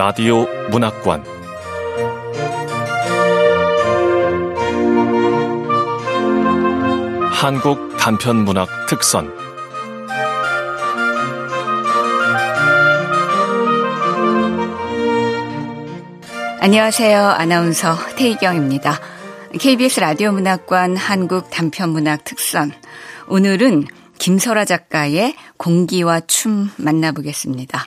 라디오 0.00 0.46
문학관 0.70 1.22
한국 7.30 7.98
단편 7.98 8.36
문학 8.36 8.66
특선 8.88 9.30
안녕하세요. 16.60 17.22
아나운서 17.22 17.94
태희경입니다. 18.16 18.98
KBS 19.52 20.00
라디오 20.00 20.32
문학관 20.32 20.96
한국 20.96 21.50
단편 21.50 21.90
문학 21.90 22.24
특선. 22.24 22.72
오늘은 23.28 23.84
김설아 24.18 24.64
작가의 24.64 25.34
공기와 25.58 26.20
춤 26.20 26.70
만나보겠습니다. 26.78 27.86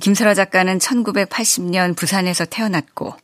김설아 0.00 0.34
작가는 0.34 0.78
1980년 0.78 1.96
부산에서 1.96 2.44
태어났고 2.44 3.14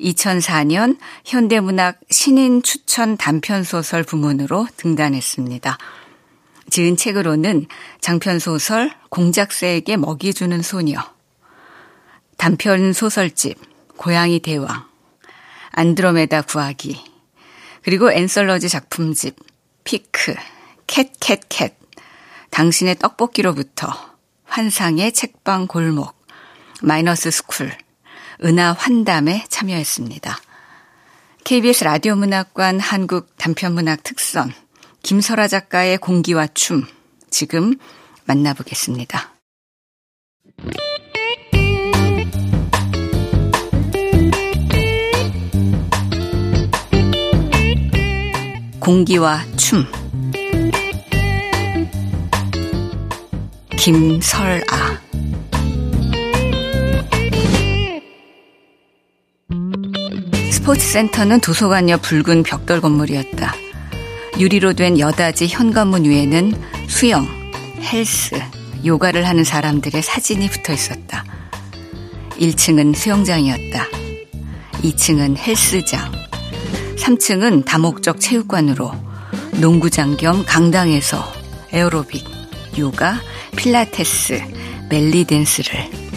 2004년 0.00 0.98
현대문학 1.24 2.00
신인 2.10 2.62
추천 2.62 3.16
단편소설 3.16 4.02
부문으로 4.04 4.66
등단했습니다. 4.76 5.78
지은 6.70 6.96
책으로는 6.96 7.66
장편소설 8.00 8.92
공작새에게 9.10 9.96
먹이 9.96 10.32
주는 10.32 10.62
소녀, 10.62 11.00
단편소설집 12.38 13.58
고양이 13.96 14.40
대왕, 14.40 14.86
안드로메다 15.70 16.42
구하기, 16.42 16.98
그리고 17.82 18.10
앤설러지 18.10 18.68
작품집 18.68 19.36
피크, 19.84 20.34
캣캣캣, 20.86 21.74
당신의 22.50 22.96
떡볶이로부터 22.98 24.11
환상의 24.52 25.12
책방 25.12 25.66
골목, 25.66 26.14
마이너스 26.82 27.30
스쿨, 27.30 27.72
은하 28.44 28.74
환담에 28.74 29.46
참여했습니다. 29.48 30.38
KBS 31.42 31.84
라디오 31.84 32.16
문학관 32.16 32.78
한국 32.78 33.34
단편문학 33.38 34.02
특선, 34.02 34.52
김설아 35.02 35.48
작가의 35.48 35.96
공기와 35.96 36.48
춤, 36.48 36.84
지금 37.30 37.78
만나보겠습니다. 38.26 39.32
공기와 48.80 49.46
춤 49.56 49.86
김설아 53.82 54.60
스포츠센터는 60.52 61.40
도서관 61.40 61.88
옆 61.88 62.02
붉은 62.02 62.44
벽돌 62.44 62.80
건물이었다. 62.80 63.52
유리로 64.38 64.74
된 64.74 65.00
여닫이 65.00 65.48
현관문 65.48 66.04
위에는 66.04 66.52
수영, 66.86 67.26
헬스, 67.80 68.40
요가를 68.86 69.26
하는 69.26 69.42
사람들의 69.42 70.00
사진이 70.00 70.48
붙어 70.48 70.72
있었다. 70.72 71.24
1층은 72.38 72.94
수영장이었다. 72.94 73.88
2층은 74.74 75.38
헬스장. 75.38 76.12
3층은 76.98 77.64
다목적 77.64 78.20
체육관으로 78.20 78.92
농구장 79.60 80.16
겸 80.16 80.44
강당에서 80.46 81.24
에어로빅, 81.72 82.24
요가, 82.78 83.18
필라테스, 83.56 84.40
멜리 84.88 85.24
댄스를 85.24 85.74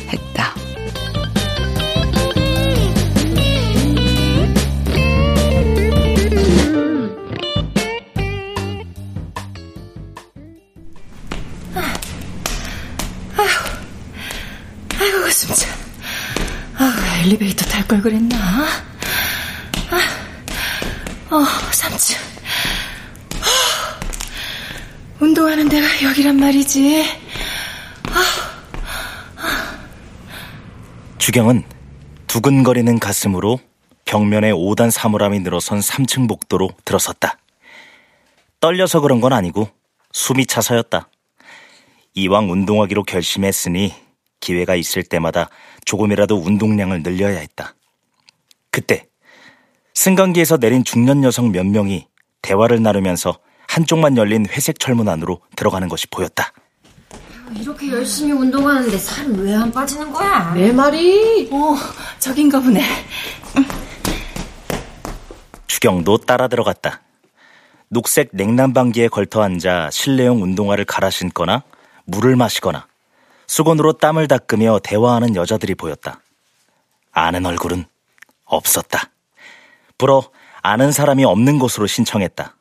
했다. 0.07 0.53
참. 15.55 15.69
아, 16.77 17.21
엘리베이터 17.23 17.63
탈 17.65 17.87
걸 17.87 18.01
그랬나? 18.01 18.35
아, 19.89 19.99
어, 21.29 21.45
3층. 21.71 22.15
어, 23.35 23.47
운동하는 25.19 25.69
데가 25.69 25.87
여기란 26.03 26.37
말이지. 26.37 27.24
주경은 31.17 31.63
두근거리는 32.27 32.99
가슴으로 32.99 33.59
벽면에 34.05 34.51
5단 34.51 34.91
사물함이 34.91 35.39
늘어선 35.39 35.79
3층 35.79 36.27
복도로 36.29 36.69
들어섰다. 36.85 37.39
떨려서 38.59 39.01
그런 39.01 39.21
건 39.21 39.33
아니고 39.33 39.67
숨이 40.11 40.45
차서였다. 40.45 41.09
이왕 42.13 42.51
운동하기로 42.51 43.03
결심했으니 43.03 43.93
기회가 44.39 44.75
있을 44.75 45.03
때마다 45.03 45.49
조금이라도 45.85 46.37
운동량을 46.37 47.03
늘려야 47.03 47.39
했다. 47.39 47.73
그때 48.69 49.07
승강기에서 49.95 50.57
내린 50.57 50.83
중년 50.83 51.23
여성 51.23 51.51
몇 51.51 51.65
명이 51.65 52.07
대화를 52.41 52.83
나누면서 52.83 53.39
한쪽만 53.67 54.17
열린 54.17 54.45
회색 54.47 54.79
철문 54.79 55.09
안으로 55.09 55.41
들어가는 55.55 55.87
것이 55.89 56.07
보였다. 56.07 56.53
이렇게 57.53 57.89
열심히 57.91 58.31
운동하는데 58.33 58.97
살은 58.97 59.39
왜 59.39 59.53
안 59.55 59.71
빠지는 59.71 60.11
거야? 60.11 60.53
내 60.53 60.71
말이, 60.71 61.49
어, 61.51 61.75
저긴가 62.19 62.59
보네. 62.59 62.81
주경도 65.67 66.17
따라 66.19 66.47
들어갔다. 66.47 67.01
녹색 67.89 68.29
냉난방기에 68.33 69.07
걸터 69.09 69.41
앉아 69.43 69.89
실내용 69.91 70.41
운동화를 70.41 70.85
갈아 70.85 71.09
신거나 71.09 71.63
물을 72.05 72.35
마시거나 72.35 72.87
수건으로 73.47 73.93
땀을 73.93 74.27
닦으며 74.27 74.79
대화하는 74.83 75.35
여자들이 75.35 75.75
보였다. 75.75 76.19
아는 77.11 77.45
얼굴은 77.45 77.85
없었다. 78.45 79.09
불어 79.97 80.23
아는 80.61 80.91
사람이 80.91 81.23
없는 81.25 81.59
곳으로 81.59 81.87
신청했다. 81.87 82.55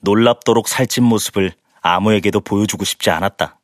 놀랍도록 0.00 0.68
살찐 0.68 1.04
모습을 1.04 1.52
아무에게도 1.80 2.40
보여주고 2.40 2.84
싶지 2.84 3.10
않았다. 3.10 3.58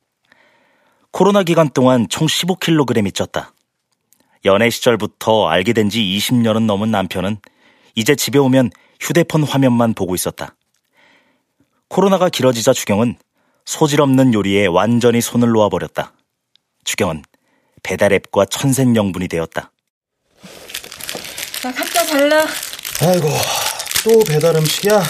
코로나 1.11 1.43
기간 1.43 1.69
동안 1.69 2.07
총 2.09 2.27
15kg이 2.27 3.11
쪘다. 3.13 3.51
연애 4.45 4.69
시절부터 4.69 5.47
알게 5.49 5.73
된 5.73 5.89
지 5.89 5.99
20년은 6.01 6.65
넘은 6.65 6.91
남편은 6.91 7.37
이제 7.95 8.15
집에 8.15 8.39
오면 8.39 8.71
휴대폰 8.99 9.43
화면만 9.43 9.93
보고 9.93 10.15
있었다. 10.15 10.55
코로나가 11.87 12.29
길어지자 12.29 12.73
주경은 12.73 13.17
소질 13.65 14.01
없는 14.01 14.33
요리에 14.33 14.67
완전히 14.67 15.21
손을 15.21 15.49
놓아버렸다. 15.49 16.13
주경은 16.83 17.23
배달앱과 17.83 18.45
천생연분이 18.45 19.27
되었다. 19.27 19.71
자, 21.61 21.73
각자 21.73 22.05
잘라. 22.05 22.45
아이고, 23.01 23.27
또 24.03 24.19
배달 24.27 24.55
음식이야? 24.55 25.01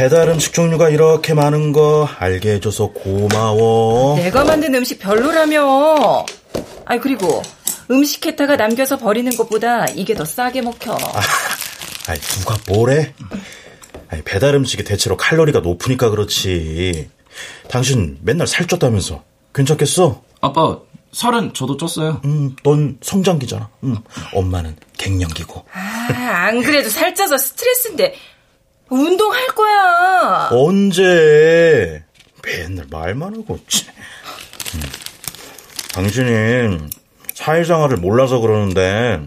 참. 0.00 0.08
배달 0.08 0.28
음식 0.30 0.54
종류가 0.54 0.88
이렇게 0.88 1.34
많은 1.34 1.72
거 1.72 2.08
알게 2.18 2.54
해줘서 2.54 2.88
고마워. 2.88 4.16
내가 4.16 4.44
만든 4.44 4.74
음식 4.74 4.98
별로라며. 4.98 6.24
아이, 6.86 6.98
그리고 6.98 7.42
음식 7.90 8.24
했다가 8.24 8.56
남겨서 8.56 8.96
버리는 8.96 9.30
것보다 9.36 9.84
이게 9.94 10.14
더 10.14 10.24
싸게 10.24 10.62
먹혀. 10.62 10.92
아, 10.94 11.20
아이, 12.08 12.18
누가 12.18 12.56
뭐래? 12.66 13.12
아니, 14.08 14.22
배달 14.22 14.54
음식이 14.54 14.84
대체로 14.84 15.16
칼로리가 15.16 15.60
높으니까 15.60 16.08
그렇지. 16.08 17.10
당신 17.68 18.18
맨날 18.22 18.46
살쪘다면서. 18.46 19.22
괜찮겠어? 19.54 20.22
아빠, 20.40 20.78
살은 21.12 21.52
저도 21.52 21.76
쪘어요. 21.76 22.24
음, 22.24 22.56
넌 22.62 22.96
성장기잖아. 23.02 23.68
음, 23.84 23.98
엄마는 24.32 24.76
갱년기고. 24.96 25.66
아, 25.72 26.46
안 26.46 26.62
그래도 26.62 26.88
살쪄서 26.88 27.36
스트레스인데 27.36 28.14
운동할 28.90 29.46
거야. 29.48 30.48
언제? 30.52 32.04
맨날 32.44 32.86
말만 32.90 33.34
하고. 33.36 33.54
음. 34.74 34.82
당신이 35.94 36.88
사회생활을 37.34 37.96
몰라서 37.98 38.38
그러는데 38.40 39.20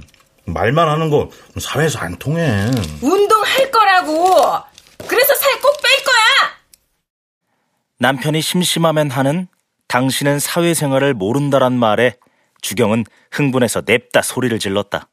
말만 0.46 0.88
하는 0.90 1.10
거 1.10 1.30
사회에서 1.60 2.00
안 2.00 2.16
통해. 2.18 2.70
운동할 3.02 3.72
거라고. 3.72 4.36
그래서 5.08 5.34
살 5.36 5.54
꼭 5.62 5.82
뺄 5.82 6.04
거야. 6.04 6.54
남편이 8.00 8.42
심심하면 8.42 9.10
하는 9.12 9.48
당신은 9.88 10.40
사회생활을 10.40 11.14
모른다란 11.14 11.74
말에 11.74 12.18
주경은 12.62 13.06
흥분해서 13.32 13.84
냅다 13.86 14.22
소리를 14.22 14.58
질렀다. 14.60 15.08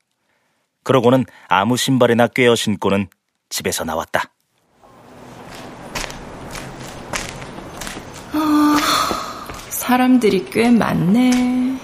그러고는 0.82 1.26
아무 1.48 1.76
신발이나 1.76 2.28
꿰어 2.28 2.54
신고는 2.54 3.08
집에서 3.48 3.84
나왔다. 3.84 4.32
사람들이 9.90 10.44
꽤 10.52 10.70
많네. 10.70 11.76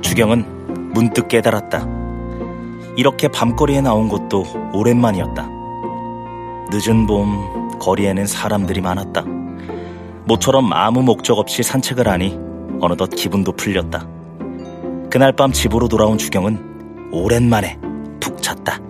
주경은 0.00 0.90
문득 0.92 1.28
깨달았다. 1.28 1.86
이렇게 2.96 3.28
밤거리에 3.28 3.80
나온 3.80 4.08
것도 4.08 4.44
오랜만이었다. 4.74 5.48
늦은 6.72 7.06
봄 7.06 7.78
거리에는 7.78 8.26
사람들이 8.26 8.80
많았다. 8.80 9.22
모처럼 10.24 10.72
아무 10.72 11.04
목적 11.04 11.38
없이 11.38 11.62
산책을 11.62 12.08
하니 12.08 12.40
어느덧 12.80 13.06
기분도 13.10 13.52
풀렸다. 13.52 14.08
그날 15.10 15.30
밤 15.30 15.52
집으로 15.52 15.86
돌아온 15.86 16.18
주경은 16.18 17.12
오랜만에 17.12 17.78
푹 18.18 18.42
잤다. 18.42 18.80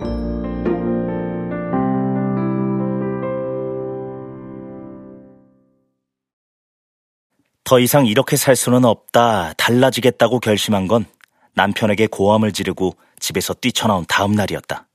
더 7.63 7.79
이상 7.79 8.05
이렇게 8.05 8.35
살 8.35 8.55
수는 8.55 8.85
없다, 8.85 9.53
달라지겠다고 9.53 10.39
결심한 10.39 10.87
건 10.87 11.05
남편에게 11.53 12.07
고함을 12.07 12.51
지르고 12.51 12.95
집에서 13.19 13.53
뛰쳐나온 13.53 14.05
다음 14.07 14.33
날이었다. 14.33 14.87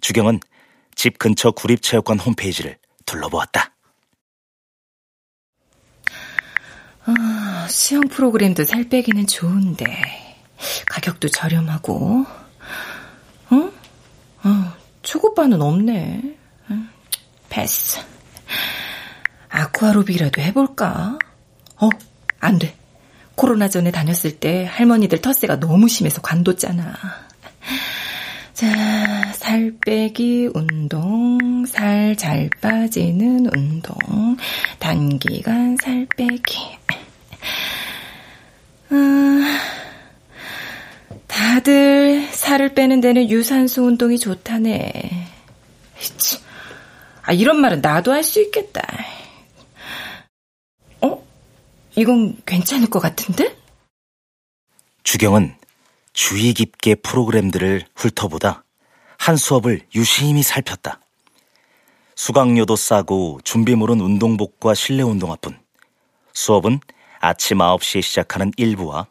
주경은 0.00 0.40
집 0.94 1.18
근처 1.18 1.50
구립체육관 1.50 2.18
홈페이지를 2.18 2.76
둘러보았다. 3.06 3.74
아, 7.06 7.66
수영 7.68 8.02
프로그램도 8.08 8.64
살 8.64 8.88
빼기는 8.88 9.26
좋은데 9.26 9.84
가격도 10.86 11.28
저렴하고 11.28 12.24
어? 13.50 13.72
어 14.44 14.72
초급반은 15.02 15.60
없네 15.60 16.36
패스 17.50 18.00
아쿠아로빅이라도 19.50 20.40
해볼까? 20.40 21.18
어, 21.80 21.88
안 22.40 22.58
돼. 22.58 22.74
코로나 23.34 23.68
전에 23.68 23.90
다녔을 23.90 24.38
때 24.38 24.64
할머니들 24.70 25.20
텃세가 25.20 25.58
너무 25.60 25.88
심해서 25.88 26.20
관뒀잖아. 26.22 26.94
자, 28.52 29.32
살 29.32 29.72
빼기 29.84 30.50
운동, 30.54 31.66
살 31.66 32.14
잘 32.16 32.48
빠지는 32.60 33.48
운동, 33.56 33.96
단기간 34.78 35.76
살 35.82 36.06
빼기. 36.16 36.78
아, 38.90 39.58
다들 41.26 42.28
살을 42.30 42.74
빼는 42.74 43.00
데는 43.00 43.28
유산소 43.28 43.84
운동이 43.86 44.18
좋다네. 44.18 44.92
아, 47.22 47.32
이런 47.32 47.60
말은 47.60 47.80
나도 47.80 48.12
할 48.12 48.22
수 48.22 48.40
있겠다. 48.40 48.82
어? 51.96 52.00
이건 52.00 52.36
괜찮을 52.44 52.88
것 52.88 53.00
같은데? 53.00 53.56
주경은 55.02 55.54
주의 56.12 56.52
깊게 56.52 56.96
프로그램들을 56.96 57.86
훑어보다 57.94 58.64
한 59.18 59.36
수업을 59.36 59.80
유심히 59.94 60.42
살폈다. 60.42 61.00
수강료도 62.16 62.76
싸고 62.76 63.40
준비물은 63.44 64.00
운동복과 64.00 64.74
실내 64.74 65.02
운동화뿐. 65.02 65.58
수업은 66.32 66.80
아침 67.20 67.58
9시에 67.58 68.02
시작하는 68.02 68.50
1부와 68.52 69.06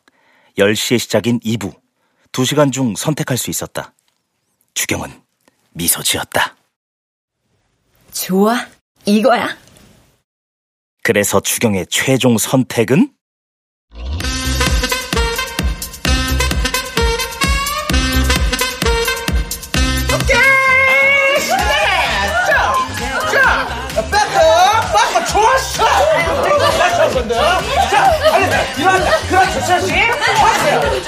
10시에 0.57 0.99
시작인 0.99 1.39
2부, 1.39 1.73
2시간 2.31 2.71
중 2.71 2.95
선택할 2.95 3.37
수 3.37 3.49
있었다. 3.49 3.93
주경은 4.73 5.09
미소 5.71 6.03
지었다. 6.03 6.55
좋아, 8.11 8.55
이거야. 9.05 9.62
그래서 11.03 11.41
주경의 11.41 11.87
최종 11.89 12.37
선택은? 12.37 13.09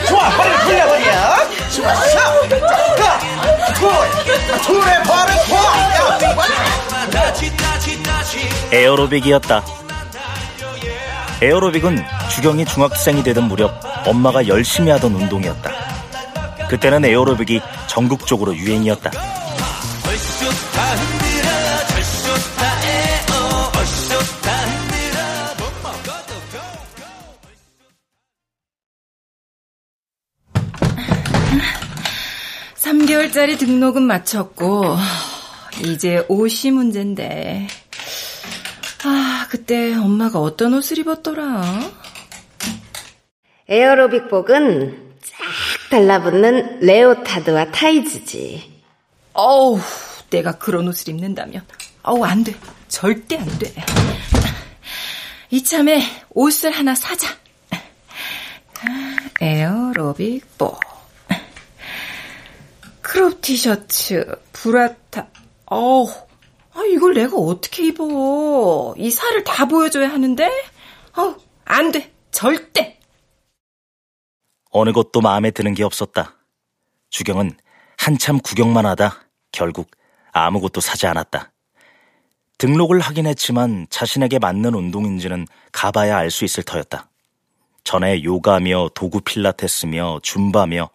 좋아, 0.08 0.30
빨리 0.30 0.58
돌려버려. 0.66 1.06
좋았어. 1.74 2.48
자, 2.98 3.20
둘, 3.74 3.90
둘의 4.62 5.04
발을 5.04 5.36
봐. 5.50 5.96
에어로빅이었다. 8.72 9.85
에어로빅은 11.46 12.04
주경이 12.34 12.66
중학생이 12.66 13.22
되던 13.22 13.48
무렵 13.48 13.72
엄마가 14.08 14.48
열심히 14.48 14.90
하던 14.90 15.14
운동이었다. 15.14 15.70
그때는 16.68 17.06
에어로빅이 17.06 17.62
전국적으로 17.88 18.56
유행이었다. 18.56 19.12
개월짜리 33.06 33.58
등록은 33.58 34.02
마쳤고 34.04 34.98
이제 35.84 36.26
옷이 36.28 36.72
문제인데 36.72 37.68
아 37.68 37.85
그때 39.56 39.96
엄마가 39.96 40.42
어떤 40.42 40.74
옷을 40.74 40.98
입었더라? 40.98 41.64
에어로빅복은 43.70 45.14
쫙 45.24 45.38
달라붙는 45.92 46.82
레오타드와 46.82 47.72
타이즈지. 47.72 48.84
어우 49.32 49.80
내가 50.30 50.58
그런 50.58 50.90
옷을 50.90 51.08
입는다면 51.08 51.66
어우 52.04 52.26
안 52.26 52.44
돼. 52.44 52.54
절대 52.90 53.38
안 53.38 53.48
돼. 53.58 53.74
이참에 55.52 56.02
옷을 56.32 56.72
하나 56.72 56.94
사자. 56.94 57.30
에어로빅복. 59.40 60.82
crop 63.00 63.40
티셔츠, 63.40 64.26
bra 64.52 64.84
top, 64.84 65.28
어우, 65.68 66.10
아, 66.76 66.84
이걸 66.92 67.14
내가 67.14 67.38
어떻게 67.38 67.88
입어? 67.88 68.94
이 68.98 69.10
살을 69.10 69.44
다 69.44 69.66
보여줘야 69.66 70.10
하는데? 70.12 70.50
어우, 71.16 71.38
안 71.64 71.92
돼. 71.92 72.14
절대! 72.32 73.00
어느 74.72 74.92
것도 74.92 75.22
마음에 75.22 75.52
드는 75.52 75.74
게 75.74 75.84
없었다. 75.84 76.36
주경은 77.10 77.52
한참 77.98 78.40
구경만 78.40 78.86
하다 78.86 79.26
결국 79.54 79.90
아무것도 80.34 80.82
사지 80.82 81.08
않았다. 81.08 81.54
등록을 82.58 83.00
하긴 83.00 83.26
했지만 83.26 83.88
자신에게 83.90 84.40
맞는 84.40 84.74
운동인지는 84.74 85.48
가봐야 85.72 86.18
알 86.18 86.30
수 86.30 86.44
있을 86.44 86.64
터였다. 86.64 87.10
전에 87.86 88.22
요가며 88.24 88.90
도구 88.96 89.22
필라테스며 89.22 90.20
줌바며 90.24 90.90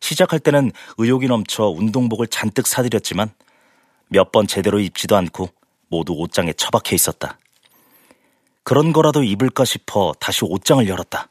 시작할 0.00 0.38
때는 0.40 0.70
의욕이 0.98 1.26
넘쳐 1.28 1.64
운동복을 1.68 2.26
잔뜩 2.26 2.66
사들였지만 2.66 3.30
몇 4.08 4.30
번 4.32 4.46
제대로 4.46 4.78
입지도 4.80 5.16
않고 5.16 5.48
모두 5.88 6.12
옷장에 6.14 6.52
처박혀 6.54 6.94
있었다. 6.94 7.38
그런 8.62 8.92
거라도 8.92 9.22
입을까 9.22 9.64
싶어 9.64 10.14
다시 10.18 10.44
옷장을 10.44 10.86
열었다. 10.88 11.28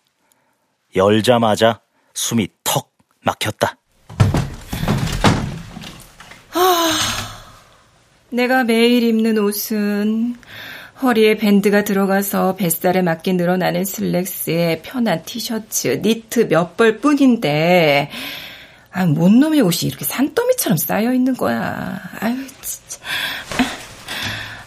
열자마자 0.96 1.82
숨이 2.14 2.48
턱 2.64 2.92
막혔다. 3.22 3.78
아, 6.54 6.92
내가 8.30 8.64
매일 8.64 9.04
입는 9.04 9.38
옷은 9.40 10.36
허리에 11.02 11.38
밴드가 11.38 11.84
들어가서 11.84 12.56
뱃살에 12.56 13.02
맞게 13.02 13.34
늘어나는 13.34 13.84
슬랙스에 13.84 14.82
편한 14.84 15.24
티셔츠, 15.24 16.00
니트 16.04 16.48
몇 16.48 16.78
벌 16.78 17.00
뿐인데 17.00 18.12
아, 18.96 19.06
뭔 19.06 19.40
놈의 19.40 19.62
옷이 19.62 19.90
이렇게 19.90 20.06
산더미처럼 20.06 20.78
쌓여 20.78 21.14
있는 21.14 21.36
거야. 21.36 22.00
아유, 22.20 22.36
진짜. 22.62 23.00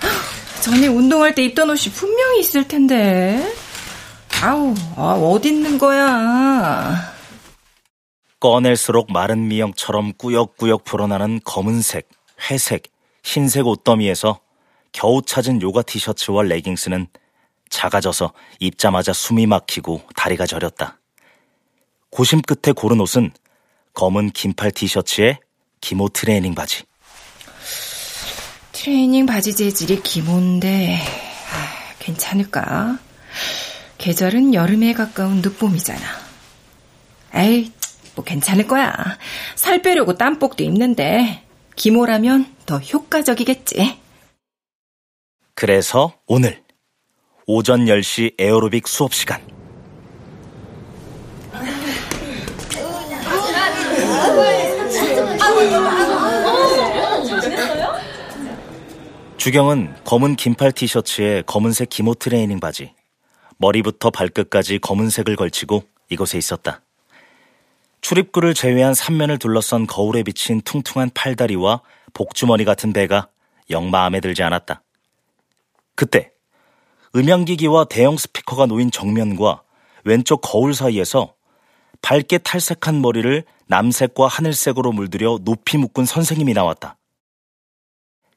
아우, 0.03 0.63
전에 0.63 0.89
운동할 0.89 1.35
때 1.37 1.45
입던 1.45 1.71
옷이 1.71 1.93
분명히 1.95 2.41
있을 2.41 2.67
텐데. 2.67 3.41
아우, 4.43 4.75
아, 4.97 5.13
어디 5.13 5.49
있는 5.49 5.79
거야. 5.79 7.15
꺼낼수록 8.41 9.13
마른 9.13 9.47
미영처럼 9.47 10.15
꾸역꾸역 10.19 10.85
불어나는 10.85 11.41
검은색, 11.45 12.09
회색, 12.51 12.83
흰색 13.23 13.67
옷더미에서 13.67 14.41
겨우 14.91 15.23
찾은 15.23 15.63
요가 15.63 15.83
티셔츠와 15.83 16.43
레깅스는 16.43 17.07
작아져서 17.71 18.33
입자마자 18.59 19.13
숨이 19.13 19.47
막히고 19.47 20.03
다리가 20.17 20.47
저렸다. 20.47 20.99
고심 22.11 22.43
끝에 22.43 22.73
고른 22.73 23.01
옷은 23.01 23.31
검은 23.97 24.31
긴팔 24.31 24.73
티셔츠에 24.73 25.39
기모 25.81 26.11
트레이닝 26.11 26.55
바지. 26.55 26.85
트레이닝 28.73 29.25
바지 29.25 29.57
재질이 29.57 30.03
기모인데 30.03 30.99
아, 30.99 31.95
괜찮을까? 31.99 32.99
계절은 33.97 34.53
여름에 34.53 34.93
가까운 34.93 35.37
늦봄이잖아. 35.37 36.01
에이, 37.37 37.73
뭐 38.15 38.23
괜찮을 38.23 38.67
거야. 38.67 38.93
살 39.55 39.81
빼려고 39.81 40.15
땀복도 40.15 40.63
입는데 40.63 41.43
기모라면 41.75 42.55
더 42.67 42.79
효과적이겠지. 42.79 43.99
그래서 45.55 46.13
오늘 46.27 46.63
오전 47.47 47.87
10시 47.87 48.35
에어로빅 48.39 48.89
수업 48.89 49.15
시간. 49.15 49.56
주경은 59.47 59.95
검은 60.05 60.35
긴팔 60.35 60.73
티셔츠에 60.73 61.45
검은색 61.47 61.89
기모 61.89 62.15
트레이닝 62.15 62.59
바지, 62.59 62.93
머리부터 63.59 64.11
발끝까지 64.11 64.81
검은색을 64.81 65.37
걸치고 65.37 65.85
이곳에 66.09 66.37
있었다. 66.37 66.81
출입구를 68.01 68.55
제외한 68.55 68.93
삼면을 68.93 69.39
둘러싼 69.39 69.87
거울에 69.87 70.25
비친 70.25 70.63
퉁퉁한 70.63 71.11
팔다리와 71.15 71.83
복주머니 72.13 72.65
같은 72.65 72.93
배가 72.93 73.29
영 73.71 73.89
마음에 73.89 74.19
들지 74.19 74.43
않았다. 74.43 74.83
그때 75.95 76.33
음향기기와 77.15 77.85
대형 77.85 78.17
스피커가 78.17 78.67
놓인 78.67 78.91
정면과 78.91 79.63
왼쪽 80.05 80.41
거울 80.41 80.75
사이에서 80.75 81.36
밝게 82.03 82.39
탈색한 82.39 83.01
머리를 83.01 83.45
남색과 83.69 84.27
하늘색으로 84.29 84.93
물들여 84.93 85.39
높이 85.43 85.77
묶은 85.77 86.05
선생님이 86.05 86.55
나왔다. 86.55 86.97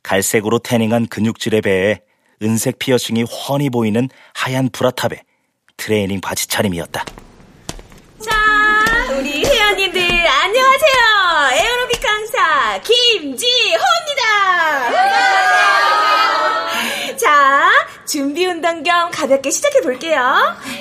갈색으로 0.04 0.60
태닝한 0.60 1.08
근육질의 1.08 1.62
배에 1.62 2.02
은색 2.42 2.80
피어싱이 2.80 3.24
훤히 3.24 3.70
보이는 3.70 4.08
하얀 4.34 4.70
브라탑에 4.70 5.24
트레이닝 5.78 6.22
바지 6.22 6.48
차림이었다. 6.48 7.06
자, 8.24 9.14
우리 9.18 9.44
회원님들 9.46 10.02
안녕하세요. 10.02 11.00
에어로빅 11.54 12.02
강사 12.02 12.82
김지호입니다. 12.82 14.20
자, 18.10 18.12
준비 18.12 18.46
운동 18.48 18.82
겸 18.82 19.12
가볍게 19.12 19.52
시작해 19.52 19.82
볼게요. 19.82 20.20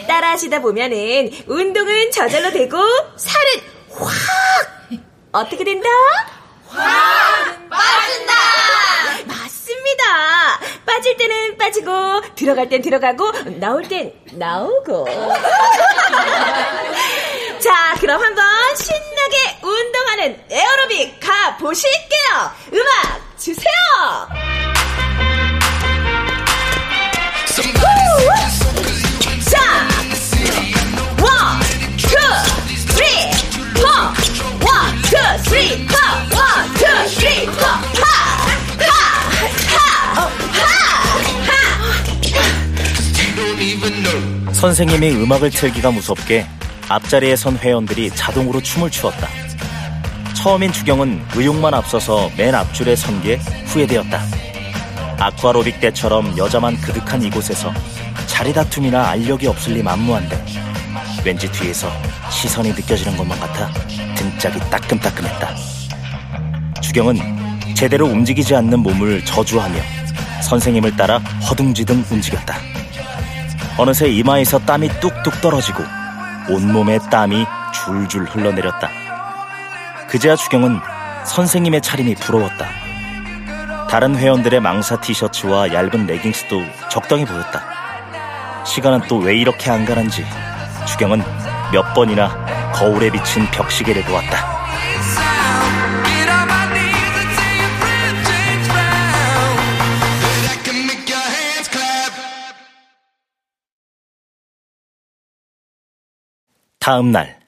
따라 0.06 0.30
하시다 0.30 0.60
보면은 0.62 1.30
운동은 1.46 2.10
저절로 2.10 2.50
되고 2.50 2.78
살은 3.16 3.52
확 3.90 4.10
어떻게 5.32 5.62
된다? 5.62 5.88
확 6.68 7.68
빠진다. 7.68 8.32
맞습니다. 9.26 10.04
빠질 10.86 11.18
때는 11.18 11.58
빠지고 11.58 12.22
들어갈 12.34 12.70
땐 12.70 12.80
들어가고 12.80 13.30
나올 13.60 13.82
땐 13.86 14.14
나오고. 14.32 15.06
자, 17.60 17.94
그럼 18.00 18.22
한번 18.22 18.44
신나게 18.74 19.58
운동하는 19.62 20.42
에어로빅 20.50 21.20
가 21.20 21.58
보실게요. 21.58 22.52
음악 22.72 23.38
주세요. 23.38 23.68
선생님이 44.52 45.10
음악을 45.22 45.50
틀기가 45.50 45.90
무섭게 45.90 46.46
앞자리에 46.88 47.36
선 47.36 47.56
회원들이 47.56 48.10
자동으로 48.10 48.60
춤을 48.60 48.90
추었다. 48.90 49.28
처음인 50.34 50.72
주경은 50.72 51.22
의욕만 51.34 51.74
앞서서 51.74 52.30
맨 52.36 52.54
앞줄에 52.54 52.96
선 52.96 53.20
게 53.22 53.36
후회되었다. 53.66 54.47
아쿠아로빅 55.18 55.80
때처럼 55.80 56.36
여자만 56.38 56.80
그득한 56.80 57.22
이곳에서 57.22 57.72
자리 58.26 58.52
다툼이나 58.52 59.08
알력이 59.08 59.46
없을 59.46 59.74
리 59.74 59.82
만무한데 59.82 60.44
왠지 61.24 61.50
뒤에서 61.50 61.90
시선이 62.30 62.70
느껴지는 62.70 63.16
것만 63.16 63.38
같아 63.40 63.68
등짝이 64.14 64.58
따끔따끔했다. 64.70 65.54
주경은 66.80 67.18
제대로 67.74 68.06
움직이지 68.06 68.54
않는 68.54 68.80
몸을 68.80 69.24
저주하며 69.24 69.80
선생님을 70.42 70.96
따라 70.96 71.18
허둥지둥 71.18 72.04
움직였다. 72.10 72.54
어느새 73.76 74.08
이마에서 74.08 74.58
땀이 74.60 74.88
뚝뚝 75.00 75.40
떨어지고 75.40 75.84
온몸에 76.48 76.98
땀이 77.10 77.44
줄줄 77.72 78.24
흘러내렸다. 78.24 78.88
그제야 80.08 80.34
주경은 80.36 80.80
선생님의 81.26 81.82
차림이 81.82 82.14
부러웠다. 82.14 82.77
다른 83.88 84.14
회원들의 84.16 84.60
망사 84.60 85.00
티셔츠와 85.00 85.72
얇은 85.72 86.06
레깅스도 86.06 86.62
적당히 86.90 87.24
보였다. 87.24 87.64
시간은 88.64 89.06
또 89.08 89.18
왜 89.18 89.34
이렇게 89.36 89.70
안간한지 89.70 90.24
주경은 90.86 91.22
몇 91.72 91.94
번이나 91.94 92.72
거울에 92.72 93.10
비친 93.10 93.46
벽시계를 93.50 94.04
보았다. 94.04 94.58
다음 106.78 107.12
날 107.12 107.38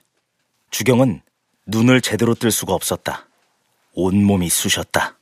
주경은 0.71 1.23
눈을 1.67 2.01
제대로 2.01 2.35
뜰 2.35 2.51
수가 2.51 2.75
없었다. 2.75 3.27
온몸이 3.95 4.49
쑤셨다. 4.51 5.17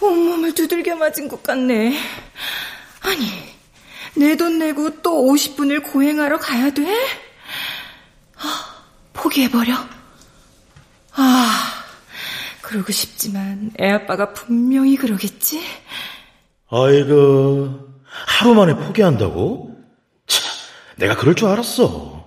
온몸을 0.00 0.49
두들겨 0.60 0.94
맞은 0.96 1.28
것 1.28 1.42
같네. 1.42 1.96
아니, 3.00 3.26
내 4.14 4.36
돈 4.36 4.58
내고 4.58 5.00
또 5.00 5.24
50분을 5.32 5.82
고행하러 5.90 6.38
가야 6.38 6.70
돼? 6.70 6.84
아, 8.36 8.84
포기해버려. 9.14 9.74
아, 11.12 11.84
그러고 12.60 12.92
싶지만 12.92 13.70
애 13.80 13.90
아빠가 13.90 14.32
분명히 14.34 14.96
그러겠지? 14.96 15.62
아이고, 16.70 17.88
하루 18.04 18.54
만에 18.54 18.74
포기한다고? 18.74 19.74
참, 20.26 20.44
내가 20.96 21.16
그럴 21.16 21.34
줄 21.34 21.48
알았어. 21.48 22.26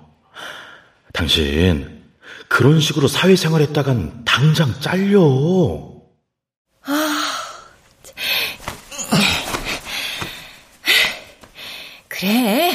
당신, 1.14 2.04
그런 2.48 2.80
식으로 2.80 3.08
사회생활 3.08 3.62
했다간 3.62 4.24
당장 4.26 4.74
잘려. 4.80 5.93
그래. 12.24 12.72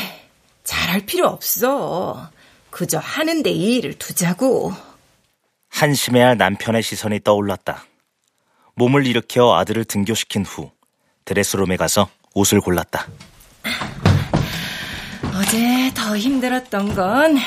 잘할 0.63 1.07
필요 1.07 1.27
없어. 1.27 2.31
그저 2.69 2.99
하는데 2.99 3.49
이 3.49 3.77
일을 3.77 3.95
두자고. 3.95 4.75
한심해할 5.71 6.37
남편의 6.37 6.83
시선이 6.83 7.21
떠올랐다. 7.25 7.87
몸을 8.75 9.07
일으켜 9.07 9.57
아들을 9.57 9.87
등교시킨 9.87 10.45
후 10.45 10.71
드레스룸에 11.25 11.79
가서 11.79 12.11
옷을 12.35 12.61
골랐다. 12.61 13.09
어제 15.35 15.93
더 15.95 16.15
힘들었던 16.15 16.95
건 16.95 17.39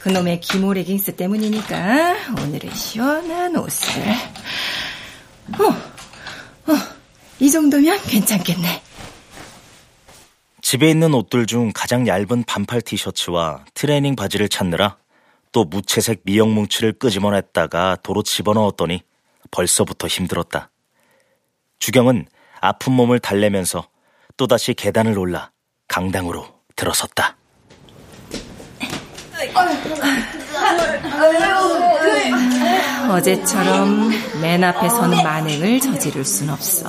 그놈의 0.00 0.40
기모 0.40 0.74
레깅스 0.74 1.16
때문이니까 1.16 2.14
오늘은 2.42 2.74
시원한 2.74 3.56
옷을. 3.56 4.02
어, 5.58 6.72
어, 6.72 6.78
이 7.40 7.50
정도면 7.50 8.02
괜찮겠네. 8.02 8.91
집에 10.62 10.88
있는 10.88 11.12
옷들 11.12 11.46
중 11.46 11.72
가장 11.74 12.06
얇은 12.06 12.44
반팔 12.44 12.82
티셔츠와 12.82 13.64
트레이닝 13.74 14.16
바지를 14.16 14.48
찾느라 14.48 14.96
또 15.50 15.64
무채색 15.64 16.22
미역 16.24 16.48
뭉치를 16.50 16.92
끄집어냈다가 16.92 17.98
도로 18.02 18.22
집어넣었더니 18.22 19.02
벌써부터 19.50 20.06
힘들었다. 20.06 20.70
주경은 21.78 22.26
아픈 22.60 22.92
몸을 22.94 23.18
달래면서 23.18 23.86
또다시 24.36 24.72
계단을 24.72 25.18
올라 25.18 25.50
강당으로 25.88 26.46
들어섰다. 26.76 27.36
어제처럼 33.10 34.10
맨 34.40 34.64
앞에 34.64 34.88
서는 34.88 35.22
만행을 35.22 35.80
저지를 35.80 36.24
순 36.24 36.48
없어. 36.48 36.88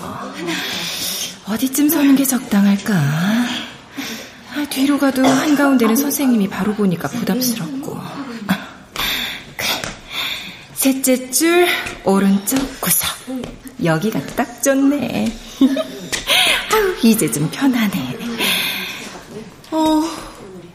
어디쯤 1.50 1.90
서는 1.90 2.16
게 2.16 2.24
적당할까? 2.24 3.63
아, 4.56 4.66
뒤로 4.70 5.00
가도 5.00 5.26
한가운데는 5.26 5.96
선생님이 5.96 6.50
바로 6.50 6.74
보니까 6.76 7.08
부담스럽고. 7.08 8.00
셋째 10.74 11.32
줄 11.32 11.66
오른쪽 12.04 12.60
구석. 12.82 13.10
여기가 13.84 14.20
딱 14.36 14.62
좋네. 14.62 15.34
아유, 16.74 16.96
이제 17.04 17.32
좀 17.32 17.50
편하네. 17.50 18.18
어, 19.72 20.04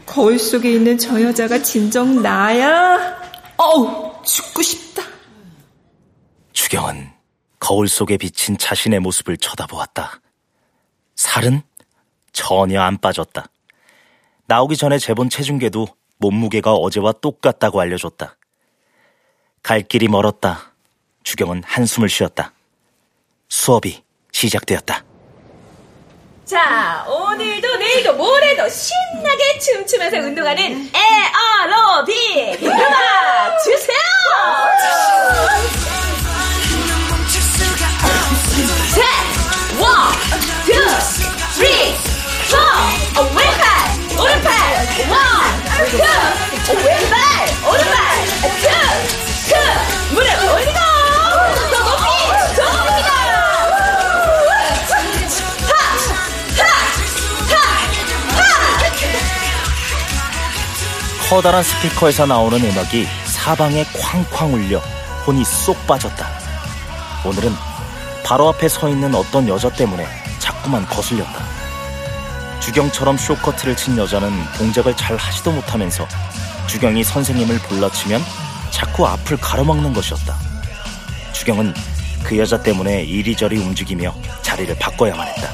거울 0.05 0.39
속에 0.39 0.71
있는 0.71 0.97
저 0.97 1.21
여자가 1.21 1.61
진정 1.61 2.21
나야? 2.23 3.17
어우, 3.57 4.11
죽고 4.25 4.61
싶다. 4.63 5.03
주경은 6.53 7.11
거울 7.59 7.87
속에 7.87 8.17
비친 8.17 8.57
자신의 8.57 8.99
모습을 9.01 9.37
쳐다보았다. 9.37 10.21
살은 11.15 11.61
전혀 12.31 12.81
안 12.81 12.97
빠졌다. 12.97 13.45
나오기 14.45 14.77
전에 14.77 14.97
재본 14.97 15.29
체중계도 15.29 15.87
몸무게가 16.17 16.73
어제와 16.73 17.13
똑같다고 17.13 17.79
알려줬다. 17.81 18.35
갈 19.63 19.81
길이 19.81 20.07
멀었다. 20.07 20.73
주경은 21.23 21.63
한숨을 21.65 22.09
쉬었다. 22.09 22.53
수업이 23.47 24.03
시작되었다. 24.31 25.03
자, 26.45 27.05
오늘도 27.07 27.77
내일도 27.77 28.15
모레도 28.15 28.67
신나게 28.69 29.59
춤추면서 29.59 30.17
운동하는 30.17 30.89
에어로빅 30.95 32.63
음악 32.63 33.59
주세요! 33.63 33.97
셋! 38.95 39.03
one, 39.79 40.11
two, 40.65 40.73
쓰리, 41.53 41.93
커다란 61.29 61.61
스피커에서 61.61 62.25
나오는 62.25 62.59
음악이 62.59 63.07
사방에 63.25 63.85
쾅쾅 63.85 64.51
울려 64.51 64.79
혼이 65.27 65.45
쏙 65.45 65.85
빠졌다. 65.85 66.27
오늘은 67.23 67.53
바로 68.25 68.49
앞에 68.49 68.67
서 68.67 68.89
있는 68.89 69.13
어떤 69.13 69.47
여자 69.47 69.69
때문에 69.69 70.07
자꾸만 70.39 70.87
거슬렸다. 70.87 71.58
주경처럼 72.61 73.17
쇼커트를 73.17 73.75
친 73.75 73.97
여자는 73.97 74.31
동작을 74.57 74.95
잘 74.95 75.15
하지도 75.15 75.51
못하면서 75.51 76.07
주경이 76.67 77.03
선생님을 77.03 77.57
불러치면 77.59 78.21
자꾸 78.69 79.07
앞을 79.07 79.37
가로막는 79.37 79.93
것이었다. 79.93 80.37
주경은 81.33 81.73
그 82.23 82.37
여자 82.37 82.61
때문에 82.61 83.03
이리저리 83.03 83.57
움직이며 83.57 84.13
자리를 84.41 84.77
바꿔야만 84.77 85.27
했다. 85.27 85.49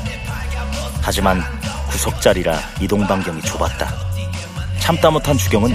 하지만 1.02 1.42
구석자리라 1.90 2.60
이동 2.82 3.06
반경이 3.08 3.42
좁았다. 3.44 3.94
참다 4.80 5.12
못한 5.12 5.38
주경은 5.38 5.74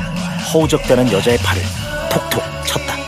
허우적대는 0.53 1.13
여자의 1.13 1.39
팔을 1.39 1.63
톡톡 2.11 2.43
쳤다. 2.67 3.00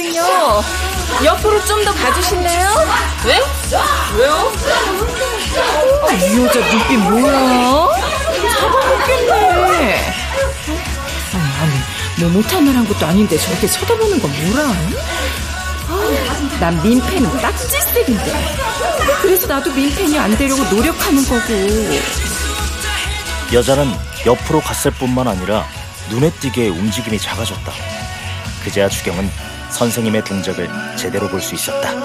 보이거든요. 0.00 0.62
옆으로 1.24 1.64
좀 1.64 1.84
더 1.84 1.92
가주실래요? 1.92 2.68
왜? 3.26 3.40
왜요? 4.16 4.52
아, 6.02 6.12
이 6.12 6.44
여자 6.44 6.60
눈빛 6.60 6.96
뭐야? 6.98 7.88
잡아먹겠네. 8.58 10.14
아니, 11.60 11.72
뭐 12.18 12.28
못할 12.30 12.62
만한 12.62 12.86
것도 12.88 13.06
아닌데 13.06 13.36
저렇게 13.38 13.66
쳐다보는 13.66 14.20
건 14.20 14.30
뭐라? 14.44 14.68
아, 15.88 16.58
난 16.60 16.82
민폐는 16.82 17.40
딱지색인데. 17.40 18.56
그래서 19.22 19.46
나도 19.46 19.70
민폐니 19.72 20.18
안 20.18 20.36
되려고 20.36 20.62
노력하는 20.64 21.24
거고. 21.24 22.00
여자는 23.52 23.92
옆으로 24.26 24.60
갔을 24.60 24.90
뿐만 24.92 25.26
아니라 25.28 25.66
눈에 26.08 26.30
띄게 26.30 26.68
움직임이 26.68 27.18
작아졌다. 27.18 27.72
그제야 28.64 28.88
주경은 28.88 29.30
선생님의 29.80 30.22
동작을 30.24 30.68
제대로 30.94 31.26
볼 31.26 31.40
수 31.40 31.54
있었다. 31.54 32.04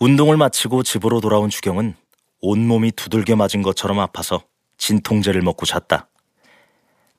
운동을 0.00 0.36
마치고 0.36 0.82
집으로 0.82 1.20
돌아온 1.22 1.48
주경은 1.48 1.94
온몸이 2.42 2.92
두들겨 2.92 3.34
맞은 3.34 3.62
것처럼 3.62 3.98
아파서 3.98 4.42
진통제를 4.76 5.40
먹고 5.40 5.64
잤다. 5.64 6.08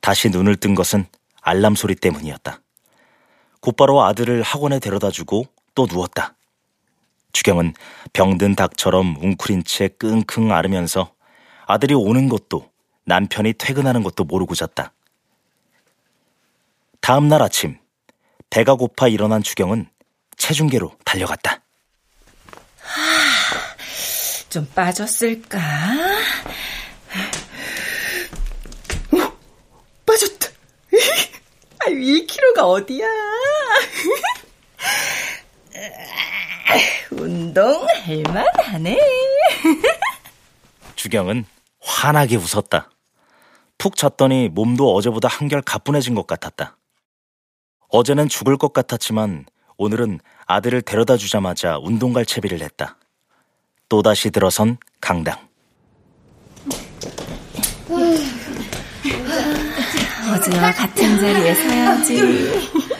다시 0.01 0.29
눈을 0.29 0.55
뜬 0.57 0.75
것은 0.75 1.07
알람 1.41 1.73
소리 1.73 1.95
때문이었다. 1.95 2.61
곧바로 3.59 4.03
아들을 4.03 4.43
학원에 4.43 4.77
데려다 4.79 5.09
주고 5.09 5.45
또 5.73 5.87
누웠다. 5.89 6.35
주경은 7.31 7.73
병든 8.13 8.55
닭처럼 8.55 9.17
웅크린 9.21 9.63
채 9.63 9.87
끙끙 9.87 10.51
앓으면서 10.51 11.13
아들이 11.65 11.93
오는 11.93 12.29
것도 12.29 12.69
남편이 13.05 13.53
퇴근하는 13.53 14.03
것도 14.03 14.23
모르고 14.23 14.55
잤다. 14.55 14.93
다음 17.01 17.27
날 17.27 17.41
아침 17.41 17.77
배가 18.49 18.75
고파 18.75 19.07
일어난 19.07 19.43
주경은 19.43 19.87
체중계로 20.37 20.95
달려갔다. 21.05 21.61
좀 24.49 24.67
빠졌을까? 24.73 25.59
어, 29.11 29.31
빠졌다. 30.05 30.49
아유, 31.85 31.95
1kg가 31.95 32.59
어디야? 32.59 33.07
운동 37.11 37.87
할만하네. 38.03 38.97
주경은 40.95 41.45
환하게 41.81 42.35
웃었다. 42.37 42.89
푹 43.77 43.95
잤더니 43.95 44.49
몸도 44.49 44.93
어제보다 44.93 45.27
한결 45.27 45.61
가뿐해진 45.61 46.15
것 46.15 46.27
같았다. 46.27 46.77
어제는 47.89 48.29
죽을 48.29 48.57
것 48.57 48.73
같았지만 48.73 49.45
오늘은 49.77 50.19
아들을 50.45 50.81
데려다 50.81 51.17
주자마자 51.17 51.77
운동 51.79 52.13
갈 52.13 52.25
채비를 52.25 52.61
했다. 52.61 52.97
또다시 53.87 54.29
들어선 54.29 54.77
강당. 55.01 55.37
어제와 60.31 60.71
같은 60.73 61.19
자리에 61.19 61.55
서야지. 61.55 62.98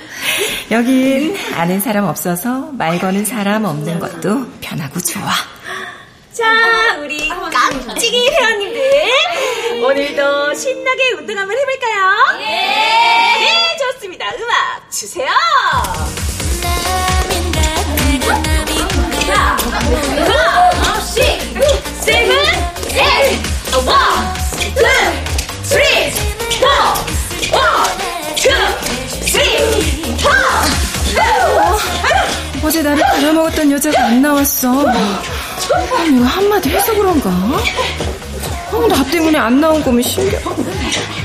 여긴 0.71 1.35
아는 1.55 1.79
사람 1.79 2.05
없어서 2.05 2.71
말 2.73 2.99
거는 2.99 3.25
사람 3.25 3.65
없는 3.65 3.99
것도 3.99 4.47
편하고 4.61 4.99
좋아. 4.99 5.31
자, 6.31 6.97
우리 6.99 7.27
깜찍이 7.27 8.29
회원님들. 8.29 8.81
오늘도 9.83 10.53
신나게 10.53 11.13
운동 11.17 11.37
한번 11.37 11.57
해볼까요? 11.57 12.39
예! 12.41 12.45
네, 12.45 13.77
좋습니다. 13.93 14.27
음악 14.37 14.91
주세요! 14.91 15.27
자, 19.25 19.57
하나, 19.71 20.99
six, 21.01 21.23
seven, 22.01 22.31
eight, 22.91 23.39
one, 23.85 24.33
two, 24.75 24.85
three, 25.63 26.11
어제 32.69 32.83
나를 32.83 33.03
부려먹었던 33.15 33.71
여자가 33.71 33.99
안 34.05 34.21
나왔어. 34.21 34.87
아니, 35.97 36.15
이거 36.15 36.23
한마디 36.23 36.69
해서 36.69 36.93
그런가? 36.93 37.27
어, 38.71 38.87
나 38.87 39.03
때문에 39.05 39.39
안 39.39 39.59
나온 39.59 39.83
거면 39.83 40.03
신경. 40.03 40.39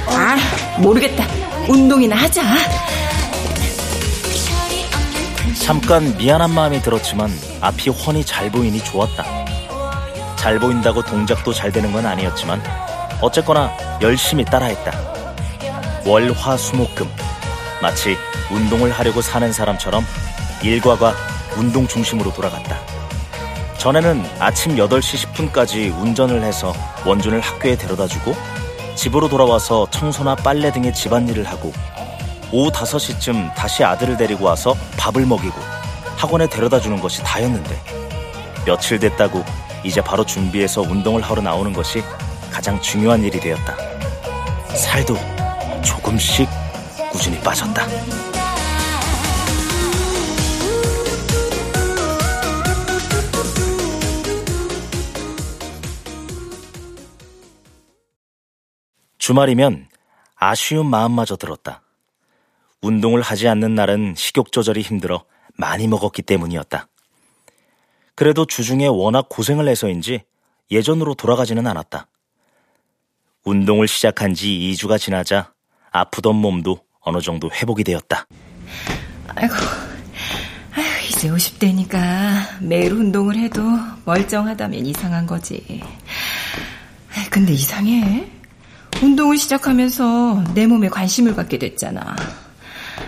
아, 0.06 0.38
모르겠다. 0.78 1.26
운동이나 1.68 2.16
하자. 2.16 2.42
잠깐 5.62 6.16
미안한 6.16 6.50
마음이 6.50 6.80
들었지만 6.80 7.30
앞이 7.60 7.90
훤히 7.90 8.24
잘 8.24 8.50
보이니 8.50 8.82
좋았다. 8.82 9.26
잘 10.36 10.58
보인다고 10.58 11.02
동작도 11.02 11.52
잘 11.52 11.70
되는 11.70 11.92
건 11.92 12.06
아니었지만 12.06 12.62
어쨌거나 13.20 13.70
열심히 14.00 14.46
따라했다. 14.46 14.98
월, 16.06 16.32
화, 16.32 16.56
수, 16.56 16.74
목, 16.74 16.94
금. 16.94 17.06
마치 17.82 18.16
운동을 18.50 18.90
하려고 18.92 19.20
사는 19.20 19.52
사람처럼 19.52 20.06
일과가 20.62 21.33
운동 21.56 21.86
중심으로 21.86 22.32
돌아갔다. 22.32 22.78
전에는 23.78 24.24
아침 24.38 24.76
8시 24.76 25.52
10분까지 25.52 25.94
운전을 26.00 26.42
해서 26.42 26.72
원준을 27.04 27.40
학교에 27.40 27.76
데려다 27.76 28.06
주고 28.06 28.34
집으로 28.94 29.28
돌아와서 29.28 29.86
청소나 29.90 30.36
빨래 30.36 30.72
등의 30.72 30.94
집안일을 30.94 31.44
하고 31.44 31.72
오후 32.50 32.70
5시쯤 32.70 33.54
다시 33.54 33.84
아들을 33.84 34.16
데리고 34.16 34.46
와서 34.46 34.74
밥을 34.96 35.26
먹이고 35.26 35.54
학원에 36.16 36.46
데려다 36.46 36.80
주는 36.80 37.00
것이 37.00 37.22
다였는데 37.22 37.78
며칠 38.64 38.98
됐다고 38.98 39.44
이제 39.82 40.00
바로 40.00 40.24
준비해서 40.24 40.80
운동을 40.80 41.20
하러 41.20 41.42
나오는 41.42 41.72
것이 41.72 42.02
가장 42.50 42.80
중요한 42.80 43.22
일이 43.22 43.38
되었다. 43.38 43.76
살도 44.74 45.16
조금씩 45.82 46.48
꾸준히 47.10 47.38
빠졌다. 47.40 47.86
주말이면 59.24 59.88
아쉬운 60.36 60.84
마음마저 60.84 61.36
들었다. 61.36 61.80
운동을 62.82 63.22
하지 63.22 63.48
않는 63.48 63.74
날은 63.74 64.16
식욕 64.18 64.52
조절이 64.52 64.82
힘들어 64.82 65.24
많이 65.56 65.88
먹었기 65.88 66.20
때문이었다. 66.20 66.88
그래도 68.14 68.44
주중에 68.44 68.86
워낙 68.86 69.30
고생을 69.30 69.66
해서인지 69.66 70.24
예전으로 70.70 71.14
돌아가지는 71.14 71.66
않았다. 71.66 72.06
운동을 73.44 73.88
시작한 73.88 74.34
지 74.34 74.48
2주가 74.48 74.98
지나자 74.98 75.54
아프던 75.90 76.36
몸도 76.36 76.80
어느 77.00 77.22
정도 77.22 77.50
회복이 77.50 77.82
되었다. 77.82 78.26
아이고, 79.36 79.54
아이고 80.74 81.06
이제 81.08 81.30
50대니까 81.30 82.62
매일 82.62 82.92
운동을 82.92 83.36
해도 83.36 83.62
멀쩡하다면 84.04 84.84
이상한 84.84 85.26
거지. 85.26 85.82
근데 87.30 87.54
이상해. 87.54 88.43
운동을 89.02 89.36
시작하면서 89.36 90.44
내 90.54 90.66
몸에 90.66 90.88
관심을 90.88 91.34
갖게 91.34 91.58
됐잖아. 91.58 92.00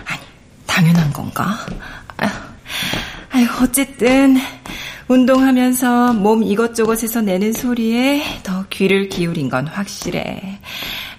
아니, 0.05 0.21
당연한 0.65 1.11
건가? 1.13 1.57
아유, 3.37 3.45
어쨌든 3.61 4.37
운동하면서 5.07 6.13
몸 6.13 6.43
이것저것에서 6.43 7.21
내는 7.21 7.53
소리에 7.53 8.41
더 8.43 8.65
귀를 8.69 9.09
기울인 9.09 9.49
건 9.49 9.67
확실해. 9.67 10.59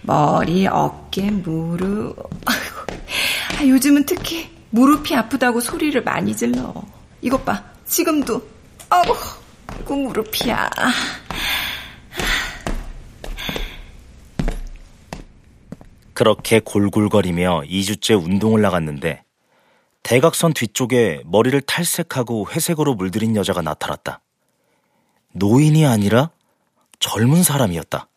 머리, 0.03 0.67
어깨, 0.67 1.31
무릎. 1.31 2.17
아, 2.47 3.65
요즘은 3.65 4.05
특히 4.05 4.51
무릎이 4.71 5.15
아프다고 5.15 5.61
소리를 5.61 6.03
많이 6.03 6.37
질러. 6.37 6.75
이것 7.23 7.45
봐. 7.45 7.63
지금도. 7.87 8.43
아우, 8.91 9.03
그 9.87 9.93
무릎이야. 9.93 10.71
그렇게 16.19 16.59
골골거리며 16.59 17.63
2주째 17.69 18.21
운동을 18.21 18.61
나갔는데 18.61 19.23
대각선 20.03 20.53
뒤쪽에 20.53 21.23
머리를 21.25 21.61
탈색하고 21.61 22.49
회색으로 22.51 22.97
물들인 22.97 23.37
여자가 23.37 23.63
나타났다. 23.63 24.21
노인이 25.35 25.87
아니라 25.87 26.31
젊은 26.99 27.45
사람이었다. 27.45 28.09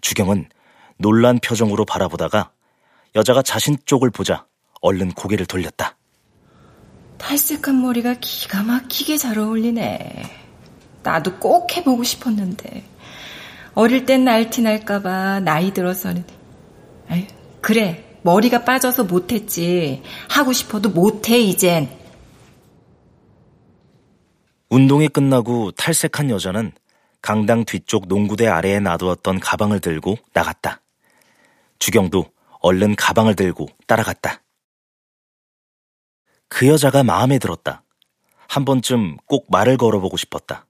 주경은 0.00 0.48
놀란 0.96 1.38
표정으로 1.40 1.84
바라보다가 1.84 2.52
여자가 3.14 3.42
자신 3.42 3.76
쪽을 3.84 4.08
보자 4.08 4.46
얼른 4.80 5.12
고개를 5.12 5.44
돌렸다. 5.44 5.98
탈색한 7.18 7.82
머리가 7.82 8.14
기가 8.14 8.62
막히게 8.62 9.18
잘 9.18 9.38
어울리네. 9.38 10.22
나도 11.02 11.38
꼭 11.38 11.76
해보고 11.76 12.02
싶었는데. 12.02 12.82
어릴 13.74 14.06
땐 14.06 14.24
날티 14.24 14.62
날까봐 14.62 15.40
나이 15.40 15.74
들어서는. 15.74 16.39
그래. 17.60 18.04
머리가 18.22 18.64
빠져서 18.64 19.04
못했지. 19.04 20.02
하고 20.28 20.52
싶어도 20.52 20.90
못해, 20.90 21.38
이젠. 21.38 21.88
운동이 24.68 25.08
끝나고 25.08 25.72
탈색한 25.72 26.30
여자는 26.30 26.72
강당 27.22 27.64
뒤쪽 27.64 28.06
농구대 28.08 28.46
아래에 28.46 28.80
놔두었던 28.80 29.40
가방을 29.40 29.80
들고 29.80 30.16
나갔다. 30.32 30.80
주경도 31.78 32.26
얼른 32.60 32.94
가방을 32.94 33.34
들고 33.34 33.68
따라갔다. 33.86 34.42
그 36.48 36.66
여자가 36.66 37.02
마음에 37.02 37.38
들었다. 37.38 37.82
한 38.48 38.64
번쯤 38.64 39.16
꼭 39.26 39.46
말을 39.50 39.76
걸어보고 39.76 40.16
싶었다. 40.16 40.66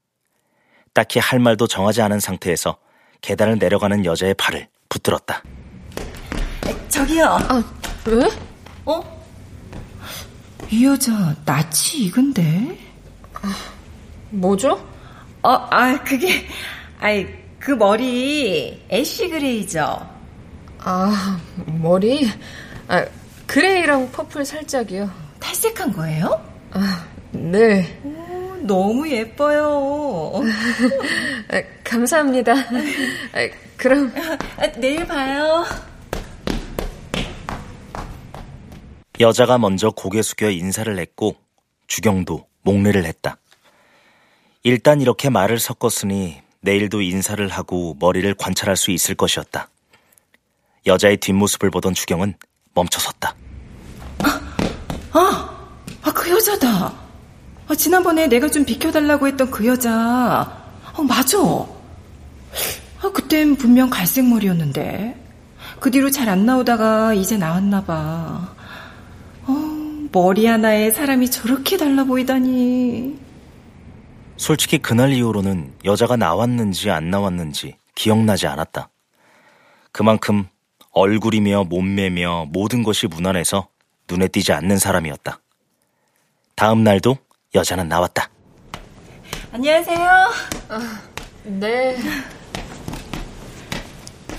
딱히 0.93 1.19
할 1.19 1.39
말도 1.39 1.67
정하지 1.67 2.03
않은 2.03 2.21
상태에서 2.21 2.79
계단을 3.21 3.59
내려가는 3.59 4.05
여자의 4.05 4.35
발을 4.35 4.69
붙들었다. 4.89 5.43
저기요. 6.89 7.25
아, 7.27 7.63
왜? 8.07 8.29
어? 8.85 9.21
이 10.71 10.85
여자 10.85 11.35
낯이 11.45 12.05
익은데? 12.07 12.79
아, 13.35 13.55
뭐죠? 14.31 14.71
어, 15.43 15.51
아, 15.71 15.99
그게, 16.05 16.47
아이, 17.01 17.27
그 17.59 17.73
머리, 17.73 18.83
ash 18.91 19.29
gray죠? 19.29 20.09
아, 20.79 21.41
머리? 21.67 22.31
아, 22.89 23.05
gray랑 23.47 24.11
purple 24.13 24.45
살짝이요. 24.45 25.11
탈색한 25.41 25.93
거예요? 25.93 26.41
아, 26.73 27.07
네. 27.33 27.99
오, 28.05 28.57
너무 28.61 29.09
예뻐요. 29.11 30.33
아, 31.51 31.63
감사합니다. 31.83 32.53
아, 33.33 33.49
그럼. 33.77 34.13
아, 34.57 34.67
내일 34.77 35.07
봐요. 35.07 35.65
여자가 39.21 39.59
먼저 39.59 39.91
고개 39.91 40.23
숙여 40.23 40.51
인사를 40.51 40.99
했고 40.99 41.37
주경도 41.87 42.47
목례를 42.63 43.05
했다. 43.05 43.37
일단 44.63 45.03
이렇게 45.03 45.29
말을 45.29 45.59
섞었으니 45.59 46.41
내일도 46.63 47.03
인사를 47.03 47.47
하고 47.49 47.97
머리를 48.01 48.33
관찰할 48.35 48.77
수 48.77 48.91
있을 48.91 49.15
것이었다. 49.15 49.69
여자의 50.87 51.19
뒷모습을 51.19 51.71
보던 51.71 51.93
주경은 51.93 52.35
멈춰섰다. 52.75 53.35
아, 54.23 54.41
아, 55.13 55.69
아, 56.03 56.13
그 56.13 56.31
여자다. 56.31 56.95
아, 57.69 57.75
지난번에 57.75 58.27
내가 58.27 58.49
좀 58.49 58.65
비켜달라고 58.65 59.27
했던 59.27 59.51
그 59.51 59.67
여자. 59.67 60.65
어, 60.95 61.03
맞아. 61.03 61.39
아, 61.39 63.11
그땐 63.13 63.57
분명 63.57 63.91
갈색 63.91 64.25
머리였는데. 64.27 65.17
그 65.79 65.91
뒤로 65.91 66.11
잘 66.11 66.29
안 66.29 66.47
나오다가 66.47 67.13
이제 67.15 67.37
나왔나 67.37 67.85
봐. 67.85 68.55
어, 70.11 70.23
머리 70.23 70.47
하나에 70.47 70.91
사람이 70.91 71.31
저렇게 71.31 71.77
달라 71.77 72.05
보이다니. 72.05 73.19
솔직히 74.37 74.79
그날 74.79 75.13
이후로는 75.13 75.75
여자가 75.85 76.17
나왔는지 76.17 76.91
안 76.91 77.11
나왔는지 77.11 77.77
기억나지 77.95 78.47
않았다. 78.47 78.89
그만큼 79.93 80.49
얼굴이며 80.93 81.65
몸매며 81.65 82.47
모든 82.51 82.83
것이 82.83 83.07
무난해서 83.07 83.69
눈에 84.11 84.29
띄지 84.29 84.53
않는 84.53 84.79
사람이었다. 84.79 85.41
다음 86.57 86.83
날도 86.83 87.17
여자는 87.55 87.89
나왔다. 87.89 88.31
안녕하세요. 89.53 90.09
아, 90.69 91.01
네. 91.45 91.97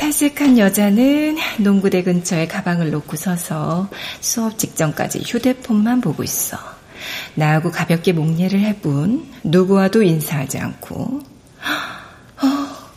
탈색한 0.01 0.57
여자는 0.57 1.37
농구대 1.59 2.01
근처에 2.01 2.47
가방을 2.47 2.89
놓고 2.89 3.15
서서 3.15 3.87
수업 4.19 4.57
직전까지 4.57 5.19
휴대폰만 5.19 6.01
보고 6.01 6.23
있어. 6.23 6.57
나하고 7.35 7.69
가볍게 7.69 8.11
목례를 8.11 8.61
해본 8.61 9.27
누구와도 9.43 10.01
인사하지 10.01 10.57
않고. 10.57 10.93
어, 10.93 12.47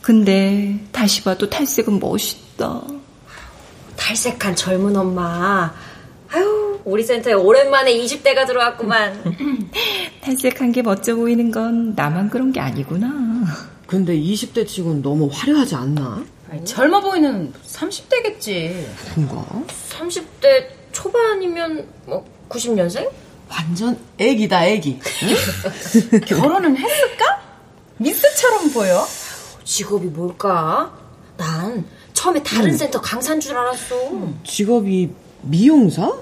근데 0.01 0.81
다시 0.93 1.23
봐도 1.23 1.51
탈색은 1.51 2.01
멋있다. 2.01 2.81
탈색한 3.97 4.57
젊은 4.57 4.97
엄마. 4.97 5.75
아유, 6.31 6.81
우리 6.87 7.03
센터에 7.03 7.35
오랜만에 7.35 7.95
20대가 7.99 8.47
들어왔구만. 8.47 9.71
탈색한 10.23 10.73
게 10.73 10.81
멋져 10.81 11.17
보이는 11.17 11.51
건 11.51 11.93
나만 11.95 12.31
그런 12.31 12.51
게 12.51 12.61
아니구나. 12.61 13.45
근데 13.87 14.17
20대 14.19 14.67
치곤 14.67 15.03
너무 15.03 15.29
화려하지 15.31 15.75
않나? 15.75 16.25
아니, 16.55 16.65
젊어 16.65 17.01
보이는 17.01 17.53
30대겠지. 17.67 18.87
그런가? 19.15 19.45
30대 19.91 20.69
초반이면 20.93 21.87
뭐 22.07 22.25
90년생? 22.49 23.11
완전 23.49 23.99
애기다 24.19 24.67
애기. 24.67 25.01
응? 26.13 26.21
결혼은 26.27 26.77
했을까? 26.77 27.41
미스처럼 27.99 28.73
보여. 28.73 29.05
직업이 29.65 30.07
뭘까? 30.07 30.93
난 31.37 31.85
처음에 32.13 32.43
다른 32.43 32.71
응. 32.71 32.77
센터 32.77 33.01
강사인 33.01 33.41
줄 33.41 33.57
알았어. 33.57 33.97
직업이 34.47 35.11
미용사? 35.43 36.13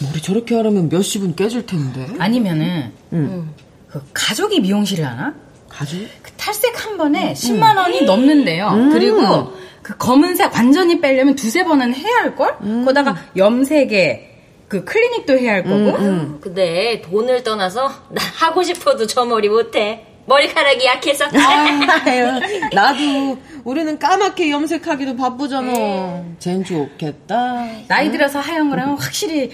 머리 0.00 0.20
저렇게 0.20 0.54
하려면 0.54 0.88
몇십은 0.90 1.34
깨질 1.34 1.64
텐데. 1.64 2.06
아니면은 2.18 2.92
응. 3.14 3.50
그 3.88 4.02
가족이 4.12 4.60
미용실을 4.60 5.06
하나? 5.06 5.34
가죽? 5.68 6.06
그 6.22 6.30
탈색 6.32 6.84
한 6.84 6.96
번에 6.98 7.32
10만 7.32 7.76
원이 7.76 8.02
넘는데요. 8.02 8.90
그리고 8.92 9.54
그 9.82 9.96
검은색 9.96 10.52
완전히 10.54 11.00
빼려면 11.00 11.34
두세 11.34 11.64
번은 11.64 11.94
해야 11.94 12.16
할걸? 12.22 12.84
거다가 12.84 13.16
염색에 13.36 14.30
그 14.68 14.84
클리닉도 14.84 15.38
해야 15.38 15.54
할 15.54 15.64
거고. 15.64 15.92
근데 16.40 17.02
돈을 17.04 17.42
떠나서 17.42 17.88
나 18.10 18.22
하고 18.36 18.62
싶어도 18.62 19.06
저 19.06 19.24
머리 19.24 19.48
못해. 19.48 20.06
머리카락이 20.24 20.86
약해서. 20.86 21.24
아유, 21.26 22.40
나도 22.72 23.38
우리는 23.64 23.98
까맣게 23.98 24.50
염색하기도 24.50 25.16
바쁘잖아. 25.16 26.24
쟨 26.38 26.64
좋겠다. 26.64 27.66
나이 27.88 28.10
들어서 28.10 28.38
하얀 28.38 28.70
거랑 28.70 28.94
확실히 28.94 29.50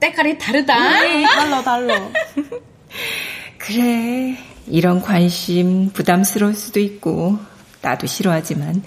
때깔이 0.00 0.36
다르다. 0.38 0.74
달라 0.74 1.62
달라. 1.62 2.08
그래, 3.58 4.36
이런 4.66 5.00
관심 5.00 5.90
부담스러울 5.92 6.54
수도 6.54 6.80
있고, 6.80 7.38
나도 7.80 8.06
싫어하지만, 8.06 8.82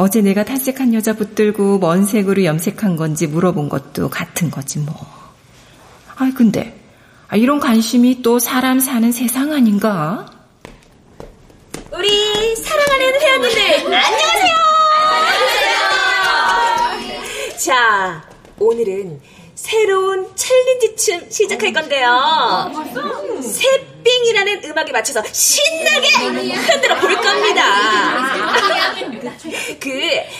어제 0.00 0.22
내가 0.22 0.46
탈색한 0.46 0.94
여자 0.94 1.12
붙들고 1.12 1.76
뭔 1.76 2.06
색으로 2.06 2.42
염색한 2.42 2.96
건지 2.96 3.26
물어본 3.26 3.68
것도 3.68 4.08
같은 4.08 4.50
거지, 4.50 4.78
뭐. 4.78 4.94
아이, 6.16 6.32
근데, 6.32 6.74
아, 7.28 7.36
이런 7.36 7.60
관심이 7.60 8.22
또 8.22 8.38
사람 8.38 8.80
사는 8.80 9.12
세상 9.12 9.52
아닌가? 9.52 10.24
우리 11.92 12.56
사랑하는 12.56 13.20
회원님들 13.20 13.94
안녕하세요. 13.94 14.56
자, 17.58 18.24
오늘은 18.58 19.20
새로운 19.62 20.26
챌린지 20.34 20.96
춤 20.96 21.30
시작할 21.30 21.72
건데요. 21.74 22.72
새삥이라는 23.42 24.64
음악에 24.64 24.90
맞춰서 24.90 25.22
신나게 25.30 26.08
흔들어 26.54 26.96
볼 26.98 27.14
겁니다. 27.14 28.30
그 29.78 29.90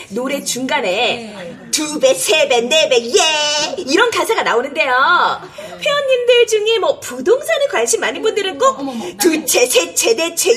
노래 0.09 0.43
중간에 0.43 1.59
두 1.71 1.99
배, 1.99 2.15
세 2.15 2.47
배, 2.47 2.61
네 2.61 2.89
배, 2.89 2.97
예! 2.97 3.75
이런 3.77 4.09
가사가 4.09 4.41
나오는데요. 4.41 4.91
회원님들 5.81 6.47
중에 6.47 6.79
뭐 6.79 6.99
부동산에 6.99 7.67
관심 7.71 8.01
많은 8.01 8.21
분들은 8.23 8.57
꼭 8.57 8.77
두 9.19 9.45
채, 9.45 9.67
세 9.67 9.93
채, 9.93 10.15
네 10.15 10.33
채, 10.35 10.49
예! 10.51 10.55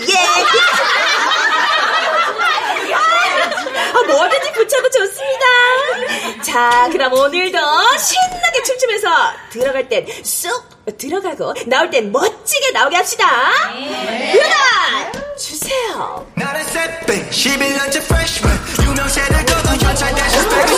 아, 3.95 4.03
뭐든지 4.03 4.53
붙여도 4.53 4.91
좋습니다. 4.91 6.43
자, 6.43 6.89
그럼 6.91 7.13
오늘도 7.13 7.59
신나게 7.99 8.63
춤추면서 8.65 9.09
들어갈 9.51 9.89
땐 9.89 10.07
쑥 10.25 10.65
들어가고 10.99 11.55
나올 11.67 11.89
땐 11.91 12.11
멋지게 12.13 12.73
나오게 12.73 12.97
합시다. 12.97 13.27
음악 13.75 15.37
주세요. 15.39 16.27
나는 16.35 16.63
새삥 16.65 17.31
11년째 17.31 17.97
freshman 18.05 18.59
유명세를 18.83 19.47
거둔 19.47 19.81
현찰 19.81 20.15
대신 20.15 20.41
스펙 20.41 20.71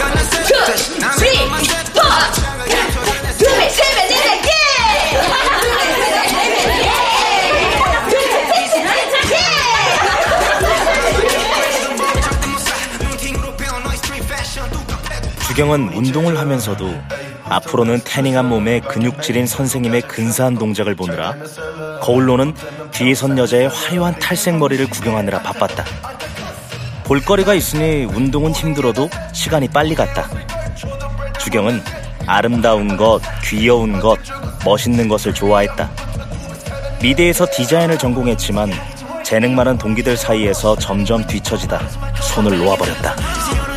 연애 0.00 0.22
새삥 0.24 1.23
주경은 15.54 15.90
운동을 15.90 16.36
하면서도 16.36 16.92
앞으로는 17.44 18.00
태닝한 18.00 18.48
몸에 18.48 18.80
근육질인 18.80 19.46
선생님의 19.46 20.02
근사한 20.02 20.56
동작을 20.56 20.96
보느라 20.96 21.36
거울로는 22.02 22.56
뒤에 22.90 23.14
선 23.14 23.38
여자의 23.38 23.68
화려한 23.68 24.18
탈색 24.18 24.56
머리를 24.56 24.84
구경하느라 24.90 25.42
바빴다. 25.42 25.84
볼거리가 27.04 27.54
있으니 27.54 28.04
운동은 28.04 28.50
힘들어도 28.50 29.08
시간이 29.32 29.68
빨리 29.68 29.94
갔다. 29.94 30.28
주경은 31.38 31.80
아름다운 32.26 32.96
것, 32.96 33.20
귀여운 33.44 34.00
것, 34.00 34.18
멋있는 34.64 35.06
것을 35.06 35.32
좋아했다. 35.32 35.88
미대에서 37.00 37.46
디자인을 37.54 37.96
전공했지만 37.96 38.72
재능 39.22 39.54
많은 39.54 39.78
동기들 39.78 40.16
사이에서 40.16 40.74
점점 40.74 41.24
뒤처지다 41.24 41.78
손을 42.20 42.58
놓아버렸다. 42.58 43.73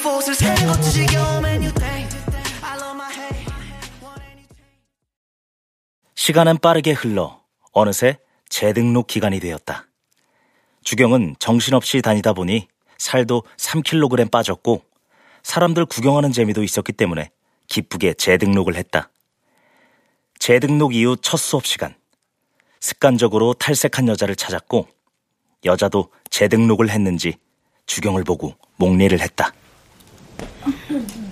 Four 0.00 0.22
세상에 0.22 0.66
것도 0.66 0.82
지겨운 0.82 1.42
메뉴 1.42 1.72
땡 1.74 2.08
I 2.62 2.76
love 2.76 2.94
my 2.94 3.12
hay 3.12 3.46
시간은 6.14 6.58
빠르게 6.58 6.92
흘러 6.92 7.42
어느새 7.72 8.18
재등록 8.48 9.06
기간이 9.06 9.40
되었다. 9.40 9.86
주경은 10.82 11.36
정신없이 11.38 12.00
다니다 12.02 12.32
보니 12.32 12.68
살도 12.98 13.44
3kg 13.58 14.30
빠졌고 14.30 14.82
사람들 15.42 15.86
구경하는 15.86 16.32
재미도 16.32 16.62
있었기 16.62 16.92
때문에 16.92 17.30
기쁘게 17.68 18.14
재등록을 18.14 18.76
했다. 18.76 19.10
재등록 20.38 20.94
이후 20.94 21.16
첫 21.20 21.36
수업 21.36 21.66
시간. 21.66 21.94
습관적으로 22.80 23.52
탈색한 23.54 24.08
여자를 24.08 24.34
찾았고 24.34 24.88
여자도 25.64 26.10
재등록을 26.30 26.88
했는지 26.88 27.34
주경을 27.86 28.24
보고 28.24 28.54
목례를 28.76 29.20
했다. 29.20 29.52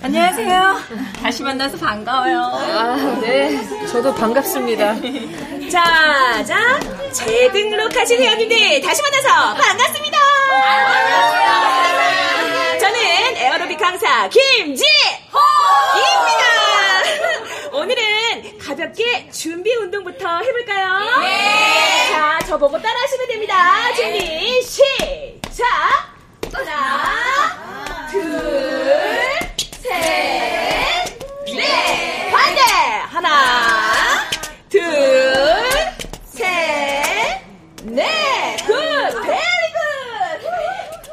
안녕하세요. 0.01 0.77
다시 1.21 1.43
만나서 1.43 1.77
반가워요. 1.77 2.39
아, 2.41 3.19
네. 3.21 3.59
저도 3.87 4.13
반갑습니다. 4.15 4.95
자, 5.69 6.43
자, 6.45 6.79
재등록하신 7.11 8.21
회원님들 8.21 8.81
다시 8.81 9.01
만나서 9.01 9.53
반갑습니다. 9.61 10.17
저는 12.79 12.99
에어로빅 13.37 13.79
강사 13.79 14.27
김지호입니다. 14.29 14.79
오늘은 17.73 18.57
가볍게 18.59 19.29
준비 19.31 19.75
운동부터 19.75 20.39
해볼까요? 20.39 20.99
자, 22.11 22.39
저 22.47 22.57
보고 22.57 22.81
따라하시면 22.81 23.27
됩니다. 23.27 23.93
준비 23.93 24.61
시작. 24.63 25.67
하나, 26.51 28.07
둘, 28.09 28.21
셋, 29.77 29.91
넷. 31.45 32.31
반대. 32.31 32.61
하나, 33.07 34.29
둘, 34.69 34.81
셋, 36.25 37.41
넷. 37.83 38.57
Good. 38.65 38.73
Very 39.21 39.37
good. 39.73 41.11